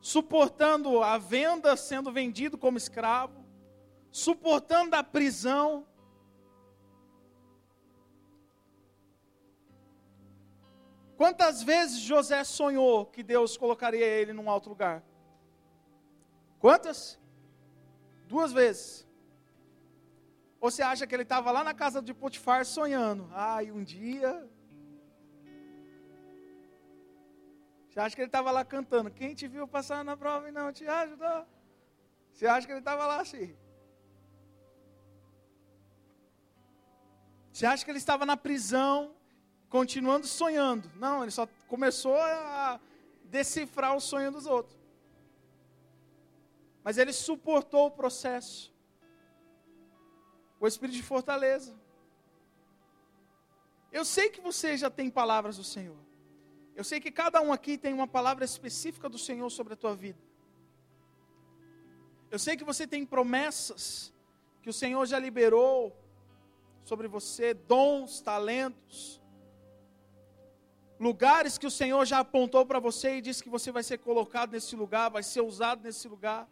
Suportando 0.00 1.02
a 1.02 1.16
venda, 1.18 1.76
sendo 1.76 2.12
vendido 2.12 2.58
como 2.58 2.76
escravo, 2.76 3.44
suportando 4.10 4.94
a 4.94 5.02
prisão. 5.02 5.86
Quantas 11.16 11.62
vezes 11.62 12.00
José 12.00 12.44
sonhou 12.44 13.06
que 13.06 13.22
Deus 13.22 13.56
colocaria 13.56 14.04
ele 14.04 14.32
num 14.32 14.50
alto 14.50 14.68
lugar? 14.68 15.02
Quantas? 16.58 17.18
Duas 18.26 18.52
vezes. 18.52 19.06
Ou 20.60 20.70
você 20.70 20.82
acha 20.82 21.06
que 21.06 21.14
ele 21.14 21.22
estava 21.22 21.50
lá 21.50 21.62
na 21.62 21.74
casa 21.74 22.00
de 22.00 22.12
Potifar 22.12 22.64
sonhando? 22.64 23.28
Ai, 23.32 23.70
um 23.70 23.84
dia 23.84 24.48
Você 27.94 28.00
acha 28.00 28.16
que 28.16 28.22
ele 28.22 28.28
estava 28.28 28.50
lá 28.50 28.64
cantando? 28.64 29.08
Quem 29.08 29.36
te 29.36 29.46
viu 29.46 29.68
passar 29.68 30.04
na 30.04 30.16
prova 30.16 30.48
e 30.48 30.50
não 30.50 30.72
te 30.72 30.84
ajudou? 30.84 31.46
Você 32.32 32.44
acha 32.44 32.66
que 32.66 32.72
ele 32.72 32.80
estava 32.80 33.06
lá 33.06 33.20
assim? 33.20 33.56
Você 37.52 37.64
acha 37.64 37.84
que 37.84 37.90
ele 37.92 37.98
estava 37.98 38.26
na 38.26 38.36
prisão, 38.36 39.14
continuando 39.68 40.26
sonhando? 40.26 40.90
Não, 40.96 41.22
ele 41.22 41.30
só 41.30 41.46
começou 41.68 42.16
a 42.16 42.80
decifrar 43.26 43.94
o 43.94 44.00
sonho 44.00 44.32
dos 44.32 44.44
outros. 44.44 44.76
Mas 46.82 46.98
ele 46.98 47.12
suportou 47.12 47.86
o 47.86 47.92
processo. 47.92 48.74
O 50.58 50.66
espírito 50.66 50.96
de 50.96 51.02
fortaleza. 51.04 51.76
Eu 53.92 54.04
sei 54.04 54.30
que 54.30 54.40
você 54.40 54.76
já 54.76 54.90
tem 54.90 55.08
palavras 55.08 55.58
do 55.58 55.62
Senhor. 55.62 56.03
Eu 56.74 56.82
sei 56.82 57.00
que 57.00 57.10
cada 57.10 57.40
um 57.40 57.52
aqui 57.52 57.78
tem 57.78 57.94
uma 57.94 58.06
palavra 58.06 58.44
específica 58.44 59.08
do 59.08 59.18
Senhor 59.18 59.48
sobre 59.50 59.74
a 59.74 59.76
tua 59.76 59.94
vida. 59.94 60.18
Eu 62.30 62.38
sei 62.38 62.56
que 62.56 62.64
você 62.64 62.86
tem 62.86 63.06
promessas 63.06 64.12
que 64.60 64.68
o 64.68 64.72
Senhor 64.72 65.06
já 65.06 65.18
liberou 65.18 65.96
sobre 66.84 67.06
você, 67.06 67.54
dons, 67.54 68.20
talentos, 68.20 69.22
lugares 70.98 71.56
que 71.56 71.66
o 71.66 71.70
Senhor 71.70 72.04
já 72.04 72.18
apontou 72.18 72.66
para 72.66 72.80
você 72.80 73.16
e 73.16 73.20
disse 73.20 73.42
que 73.42 73.48
você 73.48 73.70
vai 73.70 73.82
ser 73.82 73.98
colocado 73.98 74.52
nesse 74.52 74.74
lugar, 74.74 75.10
vai 75.10 75.22
ser 75.22 75.42
usado 75.42 75.82
nesse 75.82 76.08
lugar. 76.08 76.48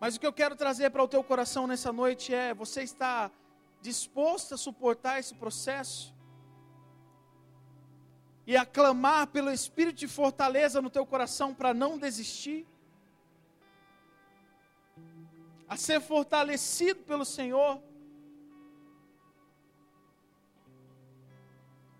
Mas 0.00 0.16
o 0.16 0.20
que 0.20 0.26
eu 0.26 0.32
quero 0.32 0.56
trazer 0.56 0.90
para 0.90 1.04
o 1.04 1.08
teu 1.08 1.22
coração 1.22 1.66
nessa 1.68 1.92
noite 1.92 2.34
é: 2.34 2.52
você 2.52 2.82
está 2.82 3.30
disposto 3.80 4.54
a 4.54 4.58
suportar 4.58 5.20
esse 5.20 5.34
processo? 5.34 6.11
E 8.46 8.56
a 8.56 8.66
clamar 8.66 9.28
pelo 9.28 9.50
espírito 9.50 9.96
de 9.96 10.08
fortaleza 10.08 10.82
no 10.82 10.90
teu 10.90 11.06
coração 11.06 11.54
para 11.54 11.72
não 11.72 11.96
desistir, 11.96 12.66
a 15.68 15.76
ser 15.76 16.00
fortalecido 16.00 17.00
pelo 17.04 17.24
Senhor. 17.24 17.80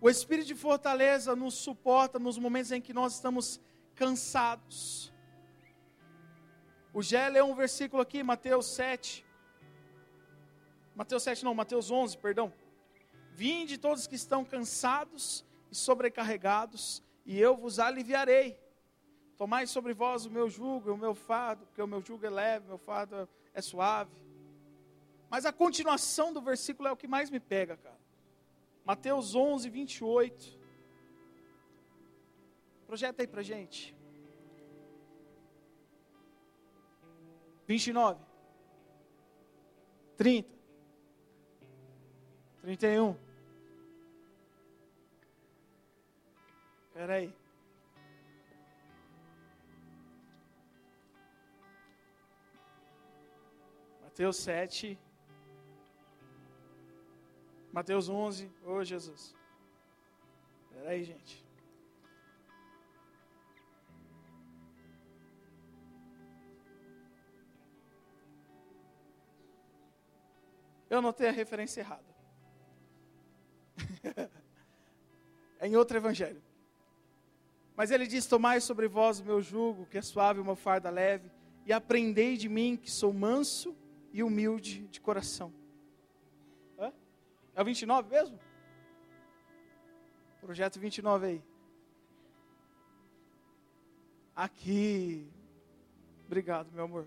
O 0.01 0.11
espírito 0.11 0.49
de 0.49 0.55
fortaleza 0.55 1.37
nos 1.37 1.55
suporta 1.55 2.19
nos 2.19 2.37
momentos 2.37 2.73
em 2.73 2.81
que 2.81 2.93
nós 2.93 3.15
estamos 3.15 3.61
cansados. 3.95 5.13
O 6.93 7.01
Gé 7.01 7.29
leu 7.29 7.47
um 7.47 7.55
versículo 7.55 8.03
aqui, 8.03 8.23
Mateus 8.23 8.67
7. 8.67 9.25
Mateus 10.95 11.23
7 11.23 11.45
não, 11.45 11.55
Mateus 11.55 11.91
11, 11.91 12.19
perdão. 12.19 12.53
Vinde 13.31 13.79
todos 13.79 14.07
que 14.07 14.17
estão 14.17 14.45
cansados 14.45 15.45
e 15.73 15.75
sobrecarregados, 15.75 17.03
e 17.25 17.41
eu 17.41 17.57
vos 17.57 17.79
aliviarei. 17.79 18.61
Tomai 19.39 19.67
sobre 19.67 19.95
vós 19.95 20.27
o 20.27 20.31
meu 20.31 20.51
jugo 20.51 20.91
e 20.91 20.93
o 20.93 20.97
meu 20.99 21.15
fardo, 21.15 21.65
porque 21.65 21.81
o 21.81 21.87
meu 21.87 22.03
jugo 22.03 22.27
é 22.27 22.31
leve, 22.31 22.67
meu 22.67 22.77
fardo 22.77 23.27
é 23.55 23.63
suave. 23.63 24.13
Mas 25.31 25.47
a 25.47 25.53
continuação 25.53 26.31
do 26.31 26.43
versículo 26.43 26.89
é 26.89 26.93
o 26.93 26.97
que 26.97 27.09
mais 27.09 27.31
me 27.31 27.41
pega, 27.41 27.75
cara. 27.79 27.99
Mateus 28.85 29.35
11, 29.35 29.71
28. 29.71 30.61
Projeta 32.87 33.23
aí 33.23 33.27
pra 33.27 33.43
gente. 33.43 33.97
29. 37.67 38.21
30. 40.19 40.51
31. 42.61 43.17
Espera 46.93 47.15
aí. 47.15 47.35
Mateus 54.03 54.37
7. 54.37 54.99
Mateus 57.73 58.11
11. 58.11 58.53
Ô 58.63 58.73
oh, 58.73 58.85
Jesus. 58.85 59.35
Espera 60.65 60.91
aí, 60.91 61.03
gente. 61.03 61.43
Eu 70.91 70.99
anotei 70.99 71.29
a 71.29 71.33
referência 71.33 71.81
errada. 71.81 72.05
é 75.59 75.67
em 75.67 75.75
outro 75.75 75.97
evangelho. 75.97 76.52
Mas 77.77 77.91
ele 77.91 78.07
diz: 78.07 78.27
Tomai 78.27 78.61
sobre 78.61 78.89
vós 78.89 79.21
o 79.21 79.25
meu 79.25 79.41
jugo, 79.41 79.87
que 79.87 79.99
é 79.99 80.03
suave 80.03 80.41
uma 80.41 80.57
farda 80.57 80.91
leve, 80.91 81.31
e 81.65 81.73
aprendei 81.73 82.37
de 82.37 82.49
mim, 82.49 82.77
que 82.77 82.91
sou 82.91 83.13
manso 83.13 83.77
e 84.13 84.23
humilde 84.23 84.87
de 84.89 85.01
coração. 85.01 85.53
Hã? 86.79 86.93
É 87.55 87.63
o 87.63 87.65
29 87.65 88.11
mesmo? 88.11 88.39
Projeto 90.41 90.79
29 90.79 91.27
aí. 91.27 91.43
Aqui. 94.35 95.27
Obrigado, 96.27 96.71
meu 96.73 96.85
amor. 96.85 97.07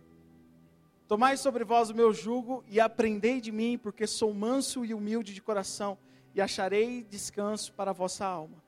Tomai 1.07 1.37
sobre 1.37 1.63
vós 1.63 1.89
o 1.89 1.95
meu 1.95 2.13
jugo 2.13 2.63
e 2.67 2.79
aprendei 2.79 3.39
de 3.39 3.51
mim, 3.51 3.77
porque 3.77 4.07
sou 4.07 4.33
manso 4.33 4.83
e 4.83 4.93
humilde 4.93 5.33
de 5.33 5.41
coração, 5.41 5.97
e 6.33 6.41
acharei 6.41 7.03
descanso 7.03 7.73
para 7.73 7.91
a 7.91 7.93
vossa 7.93 8.25
alma. 8.25 8.64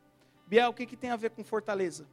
Biel, 0.48 0.70
o 0.70 0.74
que, 0.74 0.86
que 0.86 0.96
tem 0.96 1.10
a 1.10 1.16
ver 1.16 1.32
com 1.32 1.44
fortaleza? 1.44 2.08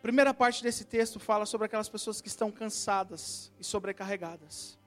Primeira 0.00 0.32
parte 0.32 0.62
desse 0.62 0.84
texto 0.84 1.18
fala 1.18 1.46
sobre 1.46 1.66
aquelas 1.66 1.88
pessoas 1.88 2.20
que 2.20 2.28
estão 2.28 2.50
cansadas 2.50 3.52
e 3.58 3.64
sobrecarregadas. 3.64 4.78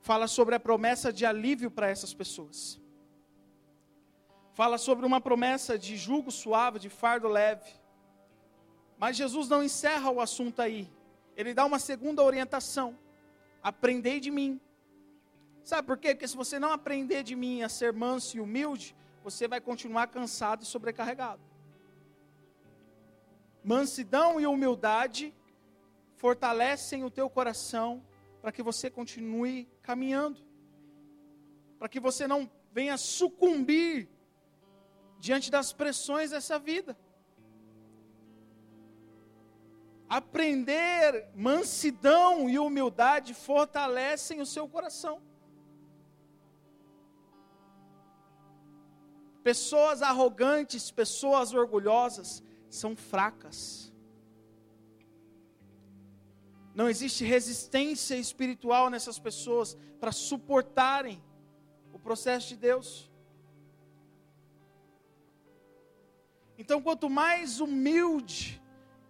Fala 0.00 0.28
sobre 0.28 0.54
a 0.54 0.60
promessa 0.60 1.12
de 1.12 1.26
alívio 1.26 1.70
para 1.70 1.88
essas 1.88 2.14
pessoas. 2.14 2.80
Fala 4.54 4.78
sobre 4.78 5.04
uma 5.04 5.20
promessa 5.20 5.78
de 5.78 5.96
jugo 5.96 6.30
suave, 6.30 6.78
de 6.78 6.88
fardo 6.88 7.28
leve. 7.28 7.70
Mas 8.98 9.16
Jesus 9.16 9.48
não 9.48 9.62
encerra 9.62 10.10
o 10.10 10.20
assunto 10.20 10.62
aí. 10.62 10.90
Ele 11.36 11.52
dá 11.52 11.64
uma 11.64 11.78
segunda 11.78 12.22
orientação. 12.22 12.96
Aprendei 13.62 14.20
de 14.20 14.30
mim, 14.30 14.60
Sabe 15.66 15.84
por 15.84 15.98
quê? 15.98 16.14
Porque 16.14 16.28
se 16.28 16.36
você 16.36 16.60
não 16.60 16.70
aprender 16.70 17.24
de 17.24 17.34
mim 17.34 17.62
a 17.62 17.68
ser 17.68 17.92
manso 17.92 18.36
e 18.36 18.40
humilde, 18.40 18.94
você 19.26 19.48
vai 19.48 19.60
continuar 19.60 20.06
cansado 20.06 20.62
e 20.62 20.66
sobrecarregado. 20.66 21.42
Mansidão 23.64 24.40
e 24.40 24.46
humildade 24.46 25.34
fortalecem 26.14 27.02
o 27.02 27.10
teu 27.10 27.28
coração 27.28 28.00
para 28.40 28.52
que 28.52 28.62
você 28.62 28.88
continue 28.88 29.68
caminhando. 29.82 30.40
Para 31.76 31.88
que 31.88 31.98
você 31.98 32.28
não 32.28 32.48
venha 32.70 32.96
sucumbir 32.96 34.08
diante 35.18 35.50
das 35.50 35.72
pressões 35.72 36.30
dessa 36.30 36.56
vida. 36.56 36.96
Aprender 40.08 41.28
mansidão 41.34 42.48
e 42.48 42.60
humildade 42.60 43.34
fortalecem 43.34 44.40
o 44.40 44.46
seu 44.46 44.68
coração. 44.68 45.20
Pessoas 49.46 50.02
arrogantes, 50.02 50.90
pessoas 50.90 51.54
orgulhosas 51.54 52.42
são 52.68 52.96
fracas. 52.96 53.92
Não 56.74 56.88
existe 56.88 57.24
resistência 57.24 58.16
espiritual 58.16 58.90
nessas 58.90 59.20
pessoas 59.20 59.78
para 60.00 60.10
suportarem 60.10 61.22
o 61.92 61.98
processo 62.06 62.48
de 62.48 62.56
Deus. 62.56 63.08
Então, 66.58 66.82
quanto 66.82 67.08
mais 67.08 67.60
humilde 67.60 68.60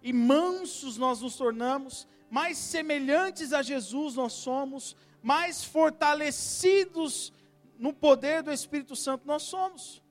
e 0.03 0.13
mansos 0.13 0.99
nós 0.99 1.19
nos 1.19 1.35
tornamos, 1.35 2.07
mais 2.29 2.59
semelhantes 2.59 3.53
a 3.53 3.63
Jesus 3.63 4.13
nós 4.13 4.33
somos, 4.33 4.95
mais 5.19 5.63
fortalecidos 5.63 7.33
no 7.79 7.91
poder 7.91 8.43
do 8.43 8.51
Espírito 8.51 8.95
Santo 8.95 9.25
nós 9.25 9.41
somos. 9.41 10.05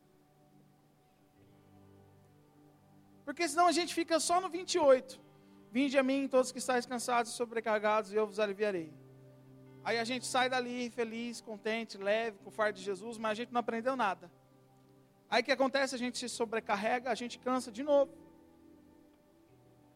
Porque 3.27 3.47
senão 3.49 3.67
a 3.67 3.73
gente 3.73 3.93
fica 3.93 4.21
só 4.21 4.41
no 4.41 4.49
28. 4.49 5.21
Vinde 5.73 5.99
a 5.99 6.03
mim 6.03 6.29
todos 6.29 6.53
que 6.53 6.59
estáis 6.59 6.87
cansados 6.87 7.33
e 7.33 7.35
sobrecarregados, 7.35 8.13
e 8.13 8.17
eu 8.17 8.25
vos 8.25 8.39
aliviarei. 8.39 8.91
Aí 9.85 9.99
a 9.99 10.05
gente 10.05 10.25
sai 10.25 10.49
dali 10.49 10.91
feliz, 10.91 11.41
contente, 11.41 11.99
leve, 11.99 12.39
com 12.39 12.51
o 12.51 12.53
fardo 12.53 12.79
de 12.79 12.85
Jesus, 12.85 13.19
mas 13.19 13.33
a 13.33 13.35
gente 13.35 13.53
não 13.53 13.61
aprendeu 13.61 13.97
nada. 13.97 14.31
Aí 15.29 15.43
o 15.43 15.45
que 15.45 15.51
acontece? 15.51 15.97
A 15.97 15.99
gente 15.99 16.17
se 16.19 16.29
sobrecarrega, 16.29 17.11
a 17.11 17.17
gente 17.17 17.37
cansa 17.41 17.73
de 17.73 17.83
novo. 17.83 18.13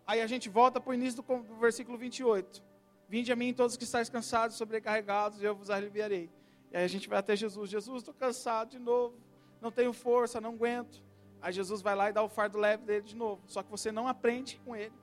Aí 0.05 0.21
a 0.21 0.27
gente 0.27 0.49
volta 0.49 0.81
para 0.81 0.91
o 0.91 0.95
início 0.95 1.23
do, 1.23 1.43
versículo 1.61 1.97
28. 1.97 2.65
Vinde 3.09 3.33
a 3.33 3.37
mim 3.37 3.55
todos 3.55 3.77
que 3.77 3.85
estáis 3.85 4.09
cansados 4.09 4.57
e 4.57 4.59
sobrecarregados, 4.59 5.41
e 5.41 5.45
eu 5.45 5.55
vos 5.55 5.71
aliviarei. 5.71 6.29
E 6.73 6.77
aí 6.77 6.85
a 6.85 6.89
gente 6.89 7.09
vai 7.09 7.21
até 7.21 7.37
Jesus. 7.37 7.71
Jesus, 7.71 7.99
estou 7.99 8.15
cansado 8.15 8.71
de 8.71 8.81
novo. 8.81 9.17
Não 9.61 9.71
tenho 9.71 9.93
força, 9.93 10.41
não 10.41 10.51
aguento. 10.51 11.01
Aí 11.43 11.53
Jesus 11.53 11.81
vai 11.81 11.95
lá 11.95 12.11
e 12.11 12.13
dá 12.13 12.23
o 12.23 12.29
fardo 12.29 12.59
leve 12.59 12.85
dele 12.85 13.03
de 13.03 13.17
novo. 13.17 13.43
Só 13.47 13.63
que 13.63 13.71
você 13.71 13.91
não 13.91 14.07
aprende 14.07 14.61
com 14.65 14.77
ele. 14.77 14.95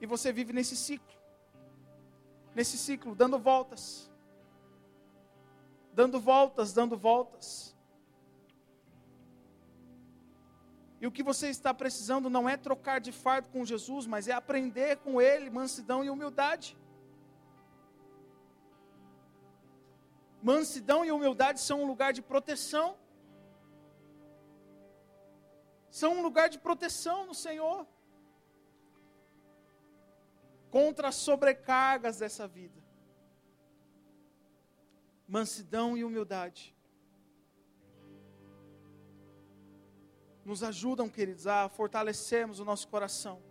E 0.00 0.06
você 0.06 0.32
vive 0.32 0.52
nesse 0.52 0.76
ciclo. 0.76 1.16
Nesse 2.54 2.76
ciclo, 2.76 3.14
dando 3.14 3.38
voltas. 3.38 4.10
Dando 5.94 6.20
voltas, 6.20 6.72
dando 6.72 6.96
voltas. 6.96 7.74
E 11.00 11.06
o 11.06 11.10
que 11.10 11.22
você 11.22 11.48
está 11.48 11.72
precisando 11.74 12.30
não 12.30 12.48
é 12.48 12.56
trocar 12.56 13.00
de 13.00 13.10
fardo 13.10 13.48
com 13.48 13.64
Jesus, 13.64 14.06
mas 14.06 14.28
é 14.28 14.32
aprender 14.32 14.98
com 14.98 15.20
Ele 15.20 15.50
mansidão 15.50 16.04
e 16.04 16.10
humildade. 16.10 16.78
Mansidão 20.42 21.04
e 21.04 21.10
humildade 21.10 21.60
são 21.60 21.82
um 21.82 21.86
lugar 21.86 22.12
de 22.12 22.20
proteção 22.20 22.96
são 25.92 26.14
um 26.14 26.22
lugar 26.22 26.48
de 26.48 26.58
proteção 26.58 27.26
no 27.26 27.34
Senhor 27.34 27.86
contra 30.70 31.08
as 31.08 31.16
sobrecargas 31.16 32.18
dessa 32.18 32.48
vida. 32.48 32.82
Mansidão 35.28 35.94
e 35.94 36.02
humildade 36.02 36.74
nos 40.46 40.62
ajudam, 40.62 41.10
queridos, 41.10 41.46
a 41.46 41.68
fortalecermos 41.68 42.58
o 42.58 42.64
nosso 42.64 42.88
coração, 42.88 43.42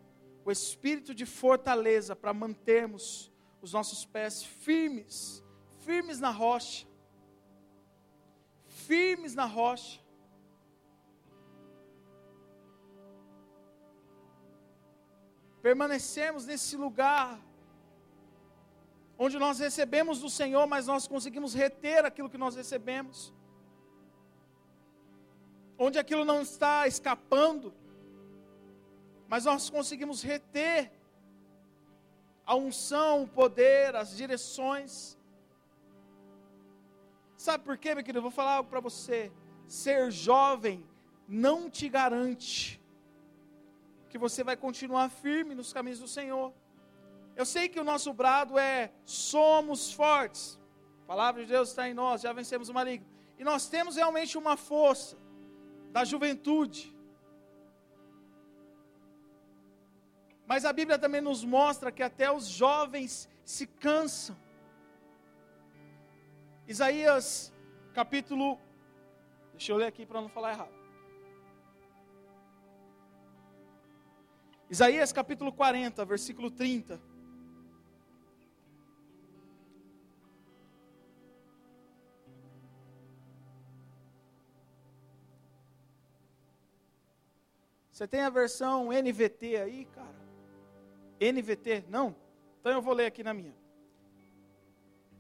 o 0.44 0.52
espírito 0.52 1.14
de 1.14 1.28
fortaleza 1.28 2.16
para 2.16 2.34
mantermos 2.34 3.32
os 3.62 3.72
nossos 3.72 4.04
pés 4.04 4.44
firmes, 4.44 5.44
firmes 5.82 6.20
na 6.20 6.32
rocha, 6.32 6.88
firmes 8.66 9.36
na 9.36 9.46
rocha 9.46 10.01
permanecermos 15.62 16.46
nesse 16.46 16.76
lugar 16.76 17.40
onde 19.18 19.38
nós 19.38 19.60
recebemos 19.60 20.20
do 20.20 20.30
Senhor, 20.30 20.66
mas 20.66 20.88
nós 20.88 21.08
conseguimos 21.08 21.54
reter 21.54 22.04
aquilo 22.04 22.30
que 22.30 22.40
nós 22.40 22.56
recebemos, 22.56 23.32
onde 25.78 26.00
aquilo 26.00 26.26
não 26.26 26.42
está 26.42 26.88
escapando, 26.88 27.72
mas 29.28 29.46
nós 29.46 29.70
conseguimos 29.70 30.24
reter 30.24 30.92
a 32.46 32.56
unção, 32.56 33.24
o 33.24 33.28
poder, 33.28 33.96
as 33.96 34.18
direções. 34.18 35.18
Sabe 37.38 37.64
por 37.64 37.78
quê, 37.78 37.94
meu 37.94 38.04
querido? 38.04 38.18
Eu 38.20 38.24
vou 38.24 38.32
falar 38.32 38.56
algo 38.56 38.70
para 38.70 38.80
você. 38.80 39.32
Ser 39.68 40.12
jovem 40.12 40.84
não 41.28 41.70
te 41.70 41.88
garante 41.88 42.81
que 44.12 44.18
você 44.18 44.44
vai 44.44 44.56
continuar 44.66 45.10
firme 45.10 45.56
nos 45.56 45.72
caminhos 45.76 46.00
do 46.00 46.08
Senhor. 46.18 46.54
Eu 47.36 47.46
sei 47.46 47.70
que 47.70 47.80
o 47.80 47.84
nosso 47.92 48.12
brado 48.22 48.60
é 48.60 48.92
somos 49.06 49.94
fortes. 49.94 50.60
A 51.04 51.08
palavra 51.08 51.44
de 51.44 51.50
Deus 51.56 51.70
está 51.70 51.90
em 51.90 51.94
nós, 51.94 52.22
já 52.22 52.34
vencemos 52.34 52.68
o 52.70 52.74
maligno. 52.74 53.08
E 53.40 53.44
nós 53.44 53.70
temos 53.76 53.96
realmente 53.96 54.38
uma 54.38 54.56
força 54.58 55.18
da 55.92 56.04
juventude. 56.04 56.96
Mas 60.46 60.66
a 60.66 60.74
Bíblia 60.74 61.00
também 61.00 61.22
nos 61.22 61.44
mostra 61.44 61.92
que 61.92 62.04
até 62.04 62.30
os 62.30 62.46
jovens 62.46 63.30
se 63.46 63.66
cansam. 63.66 64.36
Isaías 66.68 67.54
capítulo. 67.94 68.60
Deixa 69.54 69.72
eu 69.72 69.78
ler 69.78 69.86
aqui 69.86 70.06
para 70.06 70.22
não 70.22 70.30
falar 70.30 70.52
errado. 70.52 70.81
Isaías 74.72 75.12
capítulo 75.12 75.52
40, 75.52 76.06
versículo 76.06 76.50
30. 76.50 76.98
Você 87.92 88.08
tem 88.08 88.22
a 88.22 88.30
versão 88.30 88.94
NVT 88.94 89.58
aí, 89.58 89.86
cara? 89.94 90.16
NVT? 91.20 91.84
Não? 91.90 92.16
Então 92.62 92.72
eu 92.72 92.82
vou 92.82 92.94
ler 92.94 93.08
aqui 93.08 93.26
na 93.26 93.34
minha. 93.34 93.54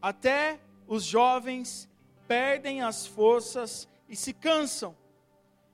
Até 0.02 0.62
os 0.88 1.04
jovens 1.04 1.90
perdem 2.26 2.84
as 2.84 3.06
forças 3.06 3.86
e 4.08 4.16
se 4.16 4.32
cansam, 4.32 4.96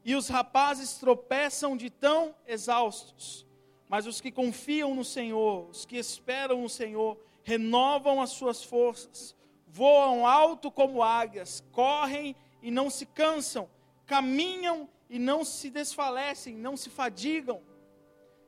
e 0.03 0.15
os 0.15 0.29
rapazes 0.29 0.95
tropeçam 0.95 1.77
de 1.77 1.91
tão 1.91 2.33
exaustos. 2.47 3.46
Mas 3.87 4.05
os 4.05 4.19
que 4.19 4.31
confiam 4.31 4.93
no 4.93 5.05
Senhor, 5.05 5.69
os 5.69 5.85
que 5.85 5.97
esperam 5.97 6.61
no 6.61 6.69
Senhor, 6.69 7.17
renovam 7.43 8.21
as 8.21 8.31
suas 8.31 8.63
forças, 8.63 9.35
voam 9.65 10.27
alto 10.27 10.69
como 10.69 11.01
águias, 11.01 11.63
correm 11.71 12.35
e 12.61 12.69
não 12.69 12.89
se 12.89 13.05
cansam, 13.05 13.69
caminham 14.05 14.89
e 15.09 15.17
não 15.17 15.45
se 15.45 15.69
desfalecem, 15.69 16.55
não 16.55 16.75
se 16.75 16.89
fadigam. 16.89 17.61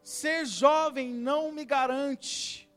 Ser 0.03 0.45
jovem 0.45 1.09
não 1.09 1.51
me 1.51 1.63
garante, 1.63 2.69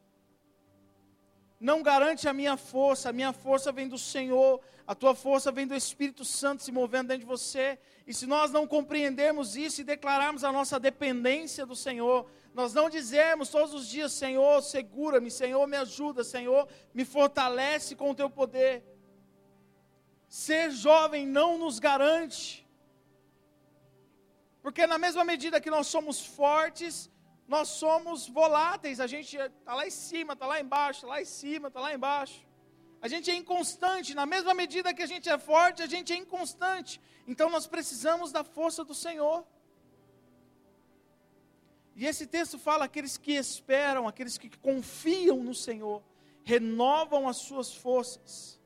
não 1.58 1.80
garante 1.80 2.28
a 2.28 2.32
minha 2.32 2.56
força, 2.56 3.08
a 3.08 3.12
minha 3.12 3.32
força 3.32 3.70
vem 3.70 3.86
do 3.86 3.96
Senhor, 3.96 4.60
a 4.84 4.96
tua 4.96 5.14
força 5.14 5.52
vem 5.52 5.64
do 5.64 5.76
Espírito 5.76 6.24
Santo 6.24 6.62
se 6.62 6.72
movendo 6.72 7.08
dentro 7.08 7.20
de 7.20 7.26
você. 7.26 7.78
E 8.04 8.12
se 8.12 8.26
nós 8.26 8.50
não 8.50 8.66
compreendermos 8.66 9.56
isso 9.56 9.80
e 9.80 9.84
declararmos 9.84 10.42
a 10.42 10.50
nossa 10.50 10.80
dependência 10.80 11.64
do 11.64 11.76
Senhor, 11.76 12.28
nós 12.54 12.74
não 12.74 12.90
dizermos 12.90 13.48
todos 13.48 13.72
os 13.74 13.86
dias, 13.88 14.12
Senhor, 14.12 14.62
segura-me, 14.62 15.30
Senhor, 15.30 15.66
me 15.66 15.76
ajuda, 15.76 16.22
Senhor, 16.22 16.68
me 16.92 17.04
fortalece 17.04 17.94
com 17.94 18.10
o 18.10 18.14
teu 18.14 18.28
poder. 18.28 18.84
Ser 20.28 20.70
jovem 20.70 21.26
não 21.26 21.58
nos 21.58 21.78
garante 21.78 22.62
porque 24.62 24.86
na 24.86 24.96
mesma 24.96 25.24
medida 25.24 25.60
que 25.60 25.74
nós 25.76 25.88
somos 25.88 26.24
fortes, 26.24 27.10
nós 27.48 27.68
somos 27.68 28.28
voláteis. 28.28 29.00
A 29.00 29.08
gente 29.08 29.36
está 29.36 29.74
lá 29.74 29.84
em 29.84 29.90
cima, 29.90 30.34
está 30.34 30.46
lá 30.46 30.60
embaixo, 30.60 31.00
está 31.00 31.08
lá 31.08 31.20
em 31.20 31.24
cima, 31.24 31.66
está 31.68 31.80
lá 31.80 31.92
embaixo. 31.92 32.46
A 33.00 33.08
gente 33.08 33.28
é 33.28 33.34
inconstante. 33.34 34.14
Na 34.14 34.24
mesma 34.24 34.54
medida 34.54 34.94
que 34.94 35.02
a 35.02 35.10
gente 35.12 35.28
é 35.28 35.36
forte, 35.36 35.82
a 35.82 35.90
gente 35.94 36.12
é 36.12 36.16
inconstante. 36.16 37.00
Então 37.26 37.50
nós 37.50 37.66
precisamos 37.66 38.30
da 38.30 38.44
força 38.44 38.84
do 38.84 38.94
Senhor. 38.94 39.44
E 41.94 42.06
esse 42.06 42.26
texto 42.26 42.58
fala: 42.58 42.84
aqueles 42.84 43.16
que 43.16 43.32
esperam, 43.32 44.08
aqueles 44.08 44.38
que 44.38 44.50
confiam 44.58 45.42
no 45.42 45.54
Senhor, 45.54 46.02
renovam 46.44 47.28
as 47.28 47.36
suas 47.36 47.74
forças. 47.74 48.60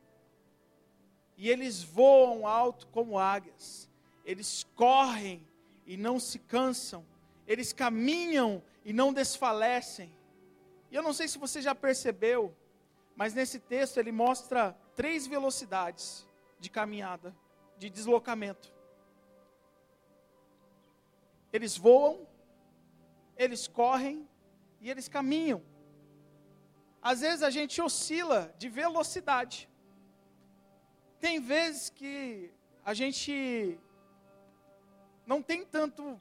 E 1.36 1.50
eles 1.50 1.82
voam 1.82 2.46
alto 2.46 2.86
como 2.88 3.18
águias. 3.18 3.90
Eles 4.24 4.64
correm 4.74 5.46
e 5.86 5.96
não 5.96 6.18
se 6.18 6.38
cansam, 6.38 7.06
eles 7.46 7.72
caminham 7.72 8.62
e 8.84 8.92
não 8.92 9.12
desfalecem. 9.12 10.12
E 10.90 10.96
eu 10.96 11.02
não 11.02 11.12
sei 11.12 11.28
se 11.28 11.38
você 11.38 11.62
já 11.62 11.74
percebeu, 11.74 12.54
mas 13.14 13.34
nesse 13.34 13.60
texto 13.60 13.98
ele 13.98 14.10
mostra 14.10 14.76
três 14.96 15.26
velocidades 15.26 16.26
de 16.58 16.68
caminhada, 16.68 17.34
de 17.78 17.88
deslocamento. 17.88 18.72
Eles 21.52 21.76
voam, 21.76 22.26
eles 23.36 23.66
correm 23.66 24.28
e 24.80 24.90
eles 24.90 25.08
caminham. 25.08 25.62
Às 27.02 27.20
vezes 27.20 27.42
a 27.42 27.50
gente 27.50 27.80
oscila 27.80 28.54
de 28.58 28.68
velocidade. 28.68 29.68
Tem 31.20 31.40
vezes 31.40 31.90
que 31.90 32.52
a 32.84 32.94
gente 32.94 33.78
não 35.26 35.42
tem 35.42 35.64
tanto 35.64 36.18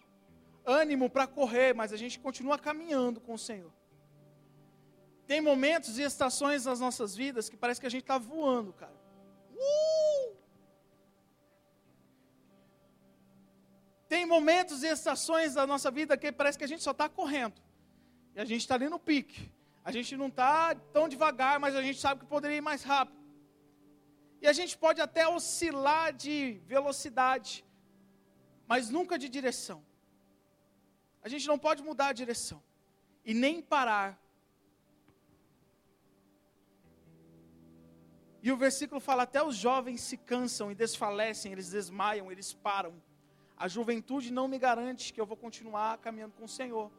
ânimo 0.66 1.10
para 1.10 1.28
correr, 1.28 1.74
mas 1.74 1.94
a 1.94 1.98
gente 1.98 2.20
continua 2.20 2.58
caminhando 2.58 3.20
com 3.22 3.34
o 3.34 3.40
Senhor. 3.40 3.72
Tem 5.28 5.42
momentos 5.42 5.98
e 5.98 6.04
estações 6.04 6.66
nas 6.66 6.80
nossas 6.80 7.16
vidas 7.16 7.50
que 7.50 7.58
parece 7.58 7.80
que 7.80 7.88
a 7.88 7.90
gente 7.90 8.04
está 8.04 8.18
voando, 8.18 8.74
cara. 8.74 9.05
Tem 14.16 14.26
momentos 14.26 14.84
e 14.84 14.88
estações 14.88 15.54
da 15.60 15.66
nossa 15.72 15.90
vida 16.00 16.18
que 16.22 16.32
parece 16.32 16.58
que 16.58 16.68
a 16.68 16.72
gente 16.74 16.84
só 16.88 16.94
está 16.96 17.08
correndo. 17.20 17.58
E 18.36 18.40
a 18.44 18.46
gente 18.46 18.62
está 18.62 18.76
ali 18.76 18.90
no 18.96 19.00
pique. 19.10 19.42
A 19.84 19.92
gente 19.96 20.12
não 20.22 20.30
está 20.34 20.74
tão 20.96 21.06
devagar, 21.14 21.56
mas 21.64 21.76
a 21.76 21.82
gente 21.82 22.00
sabe 22.00 22.22
que 22.22 22.34
poderia 22.36 22.58
ir 22.58 22.66
mais 22.72 22.82
rápido. 22.92 23.20
E 24.42 24.48
a 24.48 24.54
gente 24.60 24.74
pode 24.78 25.02
até 25.08 25.24
oscilar 25.28 26.08
de 26.14 26.62
velocidade 26.66 27.66
mas 28.68 28.90
nunca 28.90 29.18
de 29.18 29.30
direção. 29.30 29.84
A 31.22 31.30
gente 31.30 31.48
não 31.48 31.58
pode 31.58 31.84
mudar 31.84 32.08
a 32.10 32.14
direção 32.14 32.62
e 33.24 33.34
nem 33.34 33.62
parar. 33.62 34.20
E 38.42 38.52
o 38.52 38.58
versículo 38.58 39.00
fala: 39.00 39.24
até 39.24 39.42
os 39.44 39.56
jovens 39.56 40.02
se 40.02 40.18
cansam 40.18 40.72
e 40.72 40.76
desfalecem, 40.76 41.52
eles 41.52 41.70
desmaiam, 41.70 42.32
eles 42.32 42.54
param. 42.54 42.94
A 43.58 43.68
juventude 43.68 44.32
não 44.32 44.48
me 44.48 44.60
garante 44.60 45.14
que 45.14 45.20
eu 45.20 45.26
vou 45.26 45.38
continuar 45.38 45.98
caminhando 46.00 46.34
com 46.34 46.46
o 46.46 46.50
Senhor. 46.50 46.92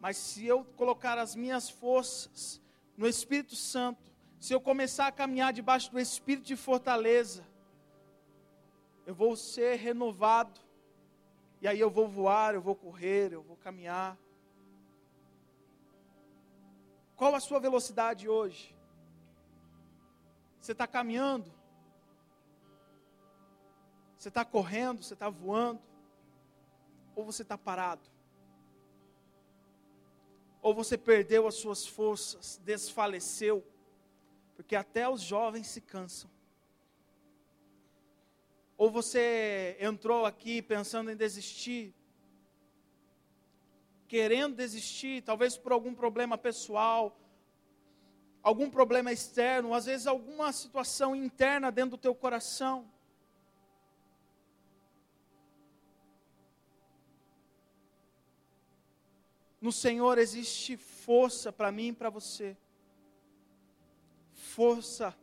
Mas 0.00 0.16
se 0.16 0.44
eu 0.44 0.64
colocar 0.64 1.16
as 1.16 1.36
minhas 1.36 1.70
forças 1.70 2.60
no 2.96 3.06
Espírito 3.06 3.54
Santo, 3.54 4.10
se 4.40 4.52
eu 4.52 4.60
começar 4.60 5.06
a 5.06 5.12
caminhar 5.12 5.52
debaixo 5.52 5.90
do 5.92 6.00
Espírito 6.00 6.46
de 6.46 6.56
fortaleza, 6.56 7.46
eu 9.06 9.14
vou 9.14 9.36
ser 9.36 9.76
renovado, 9.76 10.60
e 11.60 11.68
aí 11.68 11.78
eu 11.78 11.88
vou 11.88 12.08
voar, 12.08 12.54
eu 12.54 12.60
vou 12.60 12.74
correr, 12.74 13.32
eu 13.32 13.42
vou 13.42 13.56
caminhar. 13.56 14.18
Qual 17.14 17.32
a 17.36 17.40
sua 17.40 17.60
velocidade 17.60 18.28
hoje? 18.28 18.74
Você 20.60 20.72
está 20.72 20.88
caminhando? 20.88 21.52
Você 24.16 24.28
está 24.28 24.44
correndo? 24.44 25.02
Você 25.04 25.14
está 25.14 25.28
voando? 25.28 25.91
Ou 27.14 27.24
você 27.24 27.42
está 27.42 27.58
parado? 27.58 28.08
Ou 30.60 30.72
você 30.72 30.96
perdeu 30.96 31.46
as 31.46 31.56
suas 31.56 31.86
forças, 31.86 32.60
desfaleceu? 32.64 33.66
Porque 34.54 34.76
até 34.76 35.08
os 35.08 35.20
jovens 35.20 35.66
se 35.66 35.80
cansam. 35.80 36.30
Ou 38.76 38.90
você 38.90 39.76
entrou 39.80 40.24
aqui 40.24 40.62
pensando 40.62 41.10
em 41.10 41.16
desistir, 41.16 41.94
querendo 44.08 44.56
desistir, 44.56 45.22
talvez 45.22 45.56
por 45.56 45.72
algum 45.72 45.94
problema 45.94 46.36
pessoal, 46.36 47.16
algum 48.42 48.68
problema 48.68 49.12
externo, 49.12 49.72
às 49.72 49.86
vezes 49.86 50.06
alguma 50.06 50.52
situação 50.52 51.14
interna 51.14 51.70
dentro 51.70 51.92
do 51.92 51.98
teu 51.98 52.14
coração. 52.14 52.90
No 59.62 59.70
Senhor 59.70 60.18
existe 60.18 60.76
força 60.76 61.52
para 61.52 61.70
mim 61.70 61.88
e 61.88 61.92
para 61.92 62.10
você. 62.10 62.56
Força. 64.34 65.16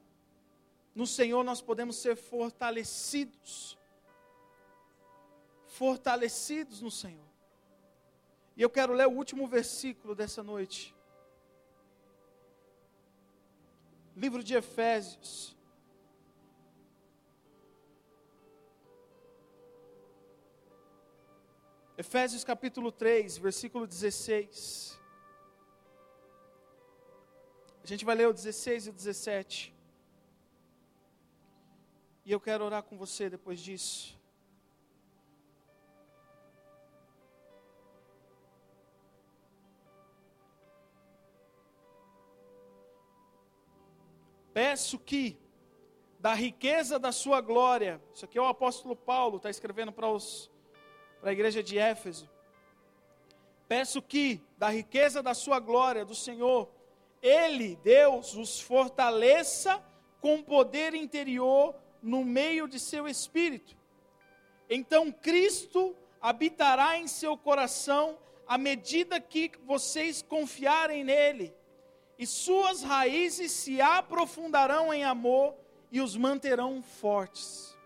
No 0.95 1.05
Senhor 1.05 1.43
nós 1.43 1.61
podemos 1.61 1.97
ser 1.97 2.15
fortalecidos. 2.15 3.77
Fortalecidos 5.67 6.79
no 6.79 6.89
Senhor. 6.89 7.27
E 8.55 8.61
eu 8.61 8.69
quero 8.69 8.93
ler 8.93 9.07
o 9.07 9.11
último 9.11 9.45
versículo 9.45 10.15
dessa 10.15 10.41
noite. 10.41 10.95
Livro 14.15 14.41
de 14.41 14.53
Efésios. 14.53 15.58
Efésios 22.01 22.45
capítulo 22.45 22.93
3, 22.93 23.37
versículo 23.39 23.85
16. 23.85 24.97
A 27.83 27.85
gente 27.85 28.05
vai 28.05 28.15
ler 28.15 28.29
o 28.29 28.31
16 28.31 28.87
e 28.87 28.89
o 28.89 28.93
17. 28.93 29.75
E 32.23 32.31
eu 32.31 32.39
quero 32.39 32.63
orar 32.63 32.83
com 32.83 32.97
você 32.97 33.29
depois 33.29 33.59
disso. 33.59 34.17
Peço 44.53 44.97
que, 44.97 45.37
da 46.17 46.33
riqueza 46.33 46.97
da 46.97 47.11
sua 47.11 47.41
glória, 47.41 48.01
isso 48.13 48.23
aqui 48.23 48.37
é 48.37 48.41
o 48.41 48.47
apóstolo 48.47 48.95
Paulo, 48.95 49.35
está 49.35 49.49
escrevendo 49.49 49.91
para 49.91 50.07
os 50.07 50.49
para 51.19 51.29
a 51.29 51.33
igreja 51.33 51.61
de 51.61 51.77
Éfeso. 51.77 52.29
Peço 53.67 54.01
que, 54.01 54.41
da 54.57 54.69
riqueza 54.69 55.21
da 55.21 55.33
sua 55.33 55.59
glória, 55.59 56.03
do 56.03 56.15
Senhor, 56.15 56.69
Ele, 57.21 57.75
Deus, 57.83 58.35
os 58.35 58.59
fortaleça 58.59 59.83
com 60.21 60.41
poder 60.41 60.93
interior 60.93 61.75
no 62.01 62.23
meio 62.23 62.67
de 62.67 62.79
seu 62.79 63.07
espírito. 63.07 63.77
Então 64.69 65.11
Cristo 65.11 65.95
habitará 66.21 66.97
em 66.97 67.07
seu 67.07 67.37
coração 67.37 68.17
à 68.47 68.57
medida 68.57 69.19
que 69.19 69.51
vocês 69.65 70.21
confiarem 70.21 71.03
nele, 71.03 71.53
e 72.17 72.25
suas 72.25 72.81
raízes 72.81 73.51
se 73.51 73.79
aprofundarão 73.79 74.93
em 74.93 75.03
amor 75.03 75.55
e 75.91 76.01
os 76.01 76.17
manterão 76.17 76.81
fortes. 76.81 77.77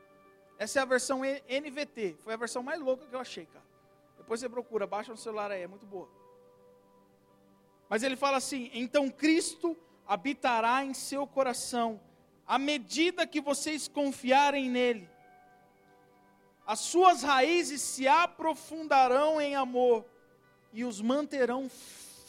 Essa 0.64 0.80
é 0.80 0.82
a 0.82 0.86
versão 0.86 1.20
NVT. 1.24 2.16
Foi 2.24 2.34
a 2.34 2.38
versão 2.38 2.64
mais 2.64 2.80
louca 2.80 3.06
que 3.06 3.14
eu 3.14 3.20
achei, 3.20 3.46
cara. 3.46 3.66
Depois 4.18 4.40
você 4.40 4.48
procura, 4.48 4.88
baixa 4.88 5.12
no 5.12 5.18
celular 5.18 5.52
aí, 5.52 5.62
é 5.62 5.68
muito 5.68 5.86
boa. 5.86 6.10
Mas 7.90 8.02
ele 8.02 8.16
fala 8.16 8.38
assim: 8.38 8.72
então 8.74 9.10
Cristo 9.10 9.78
habitará 10.08 10.86
em 10.86 10.94
seu 10.94 11.28
coração, 11.28 12.00
à 12.48 12.58
medida 12.58 13.28
que 13.28 13.42
vocês 13.42 13.90
confiarem 13.90 14.70
nele. 14.70 15.10
As 16.66 16.80
suas 16.80 17.24
raízes 17.24 17.82
se 17.82 18.08
aprofundarão 18.08 19.42
em 19.42 19.58
amor 19.58 20.06
e 20.72 20.86
os 20.86 21.02
manterão 21.02 21.68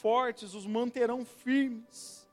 fortes, 0.03 0.55
os 0.55 0.67
manterão 0.67 1.25
firmes. 1.25 2.29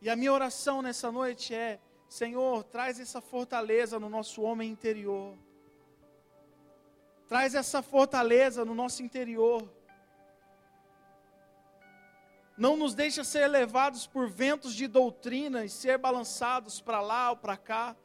E 0.00 0.08
a 0.08 0.14
minha 0.14 0.32
oração 0.32 0.80
nessa 0.80 1.10
noite 1.10 1.52
é: 1.52 1.80
Senhor, 2.14 2.62
traz 2.62 3.00
essa 3.00 3.20
fortaleza 3.20 3.98
no 3.98 4.08
nosso 4.08 4.40
homem 4.40 4.70
interior. 4.70 5.36
Traz 7.26 7.56
essa 7.56 7.82
fortaleza 7.82 8.64
no 8.64 8.72
nosso 8.72 9.02
interior. 9.02 9.68
Não 12.56 12.76
nos 12.76 12.94
deixa 12.94 13.24
ser 13.24 13.48
levados 13.48 14.06
por 14.06 14.28
ventos 14.28 14.76
de 14.76 14.86
doutrina 14.86 15.64
e 15.64 15.68
ser 15.68 15.98
balançados 15.98 16.80
para 16.80 17.00
lá 17.00 17.30
ou 17.30 17.36
para 17.36 17.56
cá. 17.56 17.96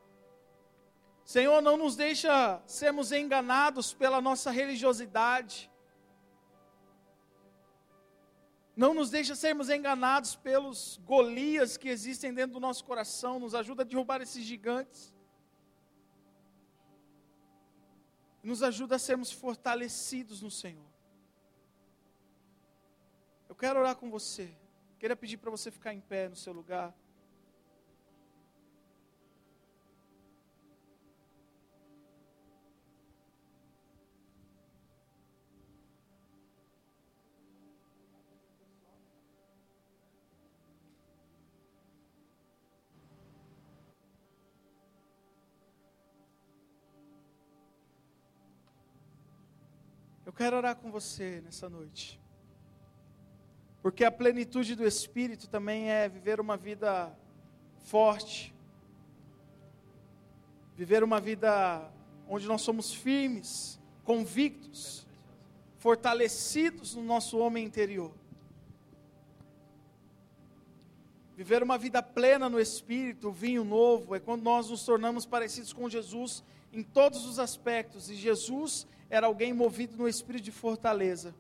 Senhor, 1.24 1.62
não 1.62 1.78
nos 1.78 1.96
deixa 1.96 2.60
sermos 2.66 3.12
enganados 3.12 3.94
pela 3.94 4.20
nossa 4.20 4.50
religiosidade. 4.50 5.70
Não 8.80 8.94
nos 8.94 9.10
deixa 9.10 9.36
sermos 9.36 9.70
enganados 9.70 10.38
pelos 10.38 11.02
Golias 11.04 11.76
que 11.76 11.90
existem 11.90 12.34
dentro 12.34 12.54
do 12.54 12.62
nosso 12.62 12.86
coração. 12.86 13.38
Nos 13.38 13.54
ajuda 13.54 13.82
a 13.82 13.86
derrubar 13.86 14.22
esses 14.22 14.42
gigantes. 14.46 15.14
Nos 18.42 18.64
ajuda 18.64 18.96
a 18.96 19.00
sermos 19.00 19.34
fortalecidos 19.34 20.42
no 20.42 20.50
Senhor. 20.50 20.90
Eu 23.50 23.56
quero 23.56 23.82
orar 23.82 23.98
com 23.98 24.10
você. 24.10 24.50
Queria 24.98 25.14
pedir 25.14 25.36
para 25.36 25.52
você 25.52 25.70
ficar 25.70 25.94
em 25.94 26.00
pé 26.00 26.30
no 26.30 26.38
seu 26.38 26.54
lugar. 26.54 26.96
Quero 50.40 50.56
orar 50.56 50.78
com 50.78 50.90
você 50.90 51.42
nessa 51.44 51.70
noite. 51.70 52.18
Porque 53.82 54.06
a 54.06 54.12
plenitude 54.12 54.74
do 54.74 54.88
Espírito 54.88 55.50
também 55.50 55.92
é 55.92 56.08
viver 56.08 56.40
uma 56.40 56.56
vida 56.56 57.14
forte, 57.80 58.56
viver 60.78 61.04
uma 61.04 61.20
vida 61.20 61.92
onde 62.26 62.48
nós 62.48 62.62
somos 62.62 62.94
firmes, 62.94 63.78
convictos, 64.06 65.06
fortalecidos 65.78 66.96
no 66.96 67.04
nosso 67.04 67.38
homem 67.38 67.66
interior. 67.66 68.14
Viver 71.36 71.62
uma 71.62 71.78
vida 71.78 72.02
plena 72.02 72.48
no 72.48 72.62
Espírito, 72.62 73.30
vinho 73.30 73.66
novo, 73.66 74.16
é 74.16 74.22
quando 74.22 74.44
nós 74.44 74.70
nos 74.70 74.86
tornamos 74.86 75.26
parecidos 75.26 75.74
com 75.74 75.90
Jesus 75.90 76.46
em 76.72 76.82
todos 76.82 77.26
os 77.26 77.40
aspectos, 77.40 78.10
e 78.10 78.16
Jesus 78.16 78.88
era 79.10 79.28
alguém 79.28 79.52
movido 79.54 79.98
no 79.98 80.08
espírito 80.08 80.44
de 80.44 80.52
fortaleza. 80.52 81.34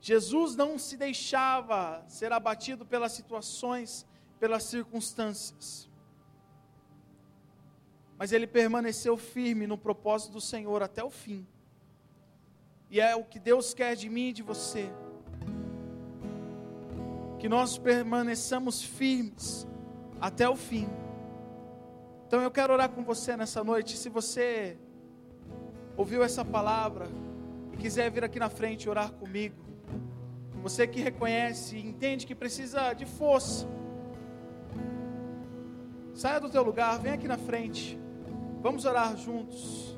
Jesus 0.00 0.54
não 0.54 0.78
se 0.78 0.96
deixava 0.96 2.04
ser 2.06 2.32
abatido 2.32 2.84
pelas 2.84 3.12
situações, 3.12 4.06
pelas 4.38 4.62
circunstâncias. 4.64 5.88
Mas 8.18 8.32
ele 8.32 8.46
permaneceu 8.46 9.16
firme 9.16 9.66
no 9.66 9.76
propósito 9.76 10.32
do 10.32 10.40
Senhor 10.40 10.82
até 10.82 11.02
o 11.02 11.10
fim. 11.10 11.46
E 12.90 13.00
é 13.00 13.16
o 13.16 13.24
que 13.24 13.38
Deus 13.38 13.74
quer 13.74 13.96
de 13.96 14.08
mim 14.08 14.28
e 14.28 14.32
de 14.32 14.42
você. 14.42 14.88
Que 17.38 17.48
nós 17.48 17.76
permaneçamos 17.76 18.82
firmes 18.82 19.66
até 20.20 20.48
o 20.48 20.56
fim. 20.56 20.88
Então 22.26 22.40
eu 22.40 22.50
quero 22.50 22.72
orar 22.72 22.90
com 22.90 23.02
você 23.02 23.36
nessa 23.36 23.64
noite. 23.64 23.96
Se 23.96 24.08
você 24.08 24.78
ouviu 25.96 26.22
essa 26.22 26.44
palavra 26.44 27.06
e 27.72 27.76
quiser 27.76 28.10
vir 28.10 28.22
aqui 28.22 28.38
na 28.38 28.50
frente 28.50 28.88
orar 28.88 29.10
comigo, 29.12 29.56
você 30.62 30.86
que 30.86 31.00
reconhece 31.00 31.76
e 31.76 31.86
entende 31.86 32.26
que 32.26 32.34
precisa 32.34 32.92
de 32.92 33.06
força, 33.06 33.66
saia 36.14 36.40
do 36.40 36.50
teu 36.50 36.62
lugar, 36.62 36.98
vem 36.98 37.12
aqui 37.12 37.26
na 37.26 37.38
frente, 37.38 37.98
vamos 38.62 38.84
orar 38.84 39.16
juntos. 39.16 39.96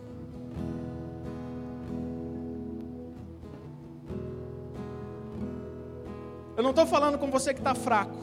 Eu 6.57 6.63
não 6.63 6.71
estou 6.71 6.87
falando 6.87 7.19
com 7.19 7.31
você 7.31 7.55
que 7.55 7.61
está 7.61 7.75
fraco, 7.75 8.19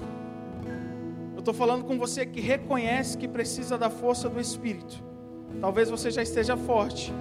eu 1.33 1.39
estou 1.39 1.53
falando 1.53 1.85
com 1.85 1.97
você 1.97 2.25
que 2.25 2.41
reconhece 2.41 3.17
que 3.17 3.27
precisa 3.27 3.77
da 3.77 3.89
força 3.89 4.29
do 4.29 4.39
Espírito. 4.39 5.03
Talvez 5.61 5.89
você 5.89 6.11
já 6.11 6.21
esteja 6.21 6.57
forte, 6.57 7.13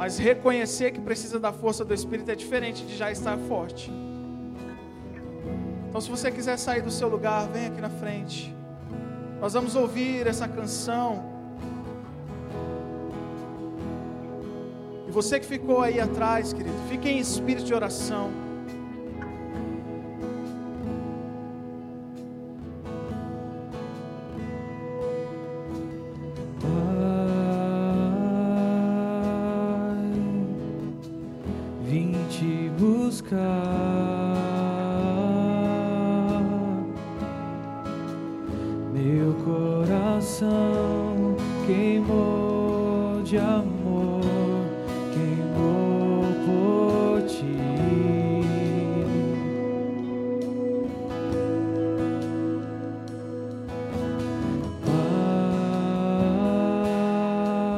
mas 0.00 0.16
reconhecer 0.16 0.92
que 0.92 1.00
precisa 1.02 1.38
da 1.38 1.52
força 1.52 1.84
do 1.84 1.92
Espírito 1.92 2.30
é 2.30 2.34
diferente 2.34 2.86
de 2.86 2.96
já 2.96 3.12
estar 3.12 3.36
forte. 3.36 3.92
Então, 5.86 6.00
se 6.00 6.10
você 6.10 6.30
quiser 6.30 6.56
sair 6.56 6.80
do 6.80 6.90
seu 6.90 7.06
lugar, 7.06 7.46
vem 7.48 7.66
aqui 7.66 7.82
na 7.82 7.90
frente. 7.90 8.56
Nós 9.38 9.52
vamos 9.52 9.76
ouvir 9.76 10.26
essa 10.26 10.48
canção. 10.48 11.22
E 15.06 15.12
você 15.12 15.38
que 15.38 15.44
ficou 15.44 15.82
aí 15.82 16.00
atrás, 16.00 16.54
querido, 16.54 16.78
fique 16.88 17.06
em 17.06 17.18
espírito 17.18 17.66
de 17.66 17.74
oração. 17.74 18.30